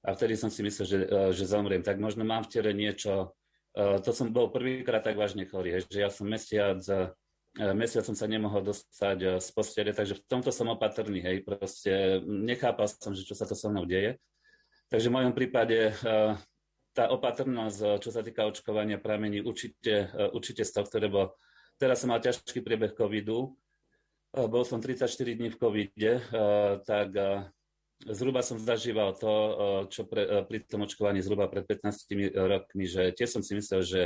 [0.05, 1.83] a vtedy som si myslel, že, e, že zomriem.
[1.83, 3.35] Tak možno mám v tele niečo,
[3.75, 6.79] e, to som bol prvýkrát tak vážne chorý, že ja som mesiac,
[7.59, 12.23] e, mesiac som sa nemohol dostať z postele, takže v tomto som opatrný, hej, proste
[12.25, 14.17] nechápal som, že čo sa to so mnou deje.
[14.89, 15.93] Takže v mojom prípade
[16.97, 21.37] tá opatrnosť, čo sa týka očkovania, pramení určite, určite z tohto, lebo
[21.77, 23.53] teraz som mal ťažký priebeh covidu,
[24.33, 26.13] bol som 34 dní v covide,
[26.85, 27.09] tak
[28.05, 29.33] zhruba som zažíval to,
[29.89, 34.03] čo pre, pri tom očkovaní zhruba pred 15 rokmi, že tiež som si myslel, že,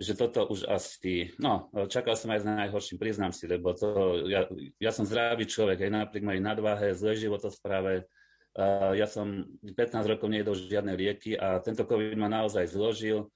[0.00, 4.48] že toto už asi, no, čakal som aj s najhorším, priznám si, lebo to, ja,
[4.80, 8.08] ja som zdravý človek, aj napriek mojej nadváhe, zlej životospráve,
[8.56, 13.28] uh, ja som 15 rokov nejedol žiadne lieky a tento COVID ma naozaj zložil,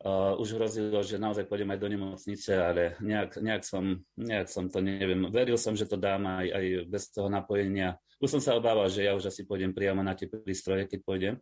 [0.00, 4.64] Uh, už hrozilo, že naozaj pôjdem aj do nemocnice, ale nejak, nejak, som, nejak som
[4.72, 5.28] to neviem.
[5.28, 8.00] Veril som, že to dám aj, aj bez toho napojenia.
[8.16, 11.34] Už som sa obával, že ja už asi pôjdem priamo na tie prístroje, keď pôjdem.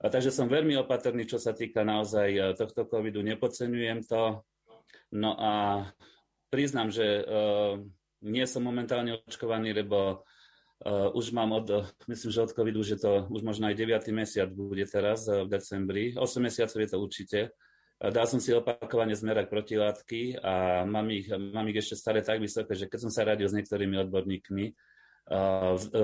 [0.00, 3.20] A takže som veľmi opatrný, čo sa týka naozaj e, tohto covidu.
[3.20, 4.40] Nepodceňujem to.
[5.12, 5.84] No a
[6.54, 7.78] priznám, že uh,
[8.22, 10.22] nie som momentálne očkovaný, lebo
[10.80, 14.00] Uh, už mám od, myslím, že od covidu, že to už možno aj 9.
[14.16, 16.16] mesiac bude teraz v decembri.
[16.16, 17.40] 8 mesiacov je to určite.
[18.00, 22.72] Dal som si opakovane zmerať protilátky a mám ich, mám ich ešte stále tak vysoké,
[22.72, 24.74] že keď som sa radil s niektorými odborníkmi uh,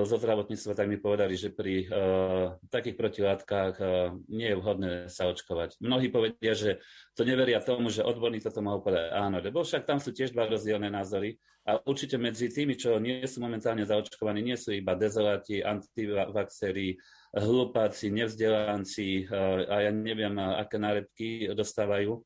[0.07, 5.27] zo zdravotníctva, tak mi povedali, že pri uh, takých protilátkach uh, nie je vhodné sa
[5.27, 5.83] očkovať.
[5.83, 6.79] Mnohí povedia, že
[7.11, 10.47] to neveria tomu, že odborník toto mohol povedať áno, lebo však tam sú tiež dva
[10.47, 11.35] rozdielne názory
[11.67, 16.95] a určite medzi tými, čo nie sú momentálne zaočkovaní, nie sú iba dezoláti, antivaxery,
[17.35, 22.23] hlupáci, nevzdelanci eh, a ja neviem, aké nálepky dostávajú.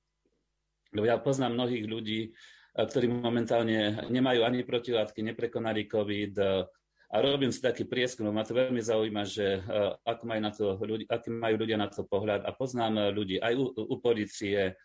[0.93, 2.21] Lebo ja poznám mnohých ľudí,
[2.75, 6.35] ktorí momentálne nemajú ani protilátky, neprekonali COVID
[7.12, 9.59] a robím si taký prieskum, ma to veľmi zaujíma, že
[10.07, 12.47] ako majú, na to ľudí, aký majú ľudia na to pohľad.
[12.47, 14.80] A poznám ľudí aj u, u policie,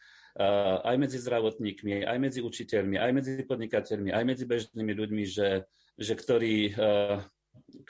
[0.82, 6.12] aj medzi zdravotníkmi, aj medzi učiteľmi, aj medzi podnikateľmi, aj medzi bežnými ľuďmi, že, že
[6.18, 6.74] ktorí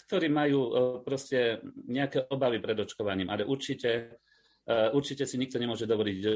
[0.07, 0.71] ktorí majú e,
[1.03, 4.05] proste nejaké obavy pred očkovaním, ale určite, e,
[4.67, 6.31] určite si nikto nemôže dovoliť e,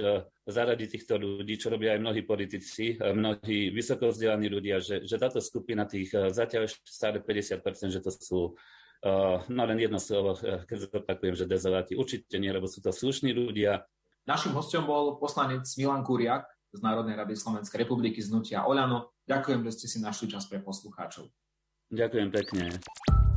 [0.46, 5.42] zaradiť týchto ľudí, čo robia aj mnohí politici, mnohí vysoko vzdelaní ľudia, že, že táto
[5.42, 8.40] skupina tých zatiaľ ešte stále 50%, že to sú
[9.48, 11.96] no len jedno slovo, keď zopakujem, že dezoláti.
[11.96, 13.80] Určite nie, lebo sú to slušní ľudia.
[14.28, 19.10] Našim hostom bol poslanec Milan Kuriak z Národnej rady Slovenskej republiky z Nutia Oľano.
[19.26, 21.26] Ďakujem, že ste si našli čas pre poslucháčov.
[21.90, 23.29] Ďakujem pekne.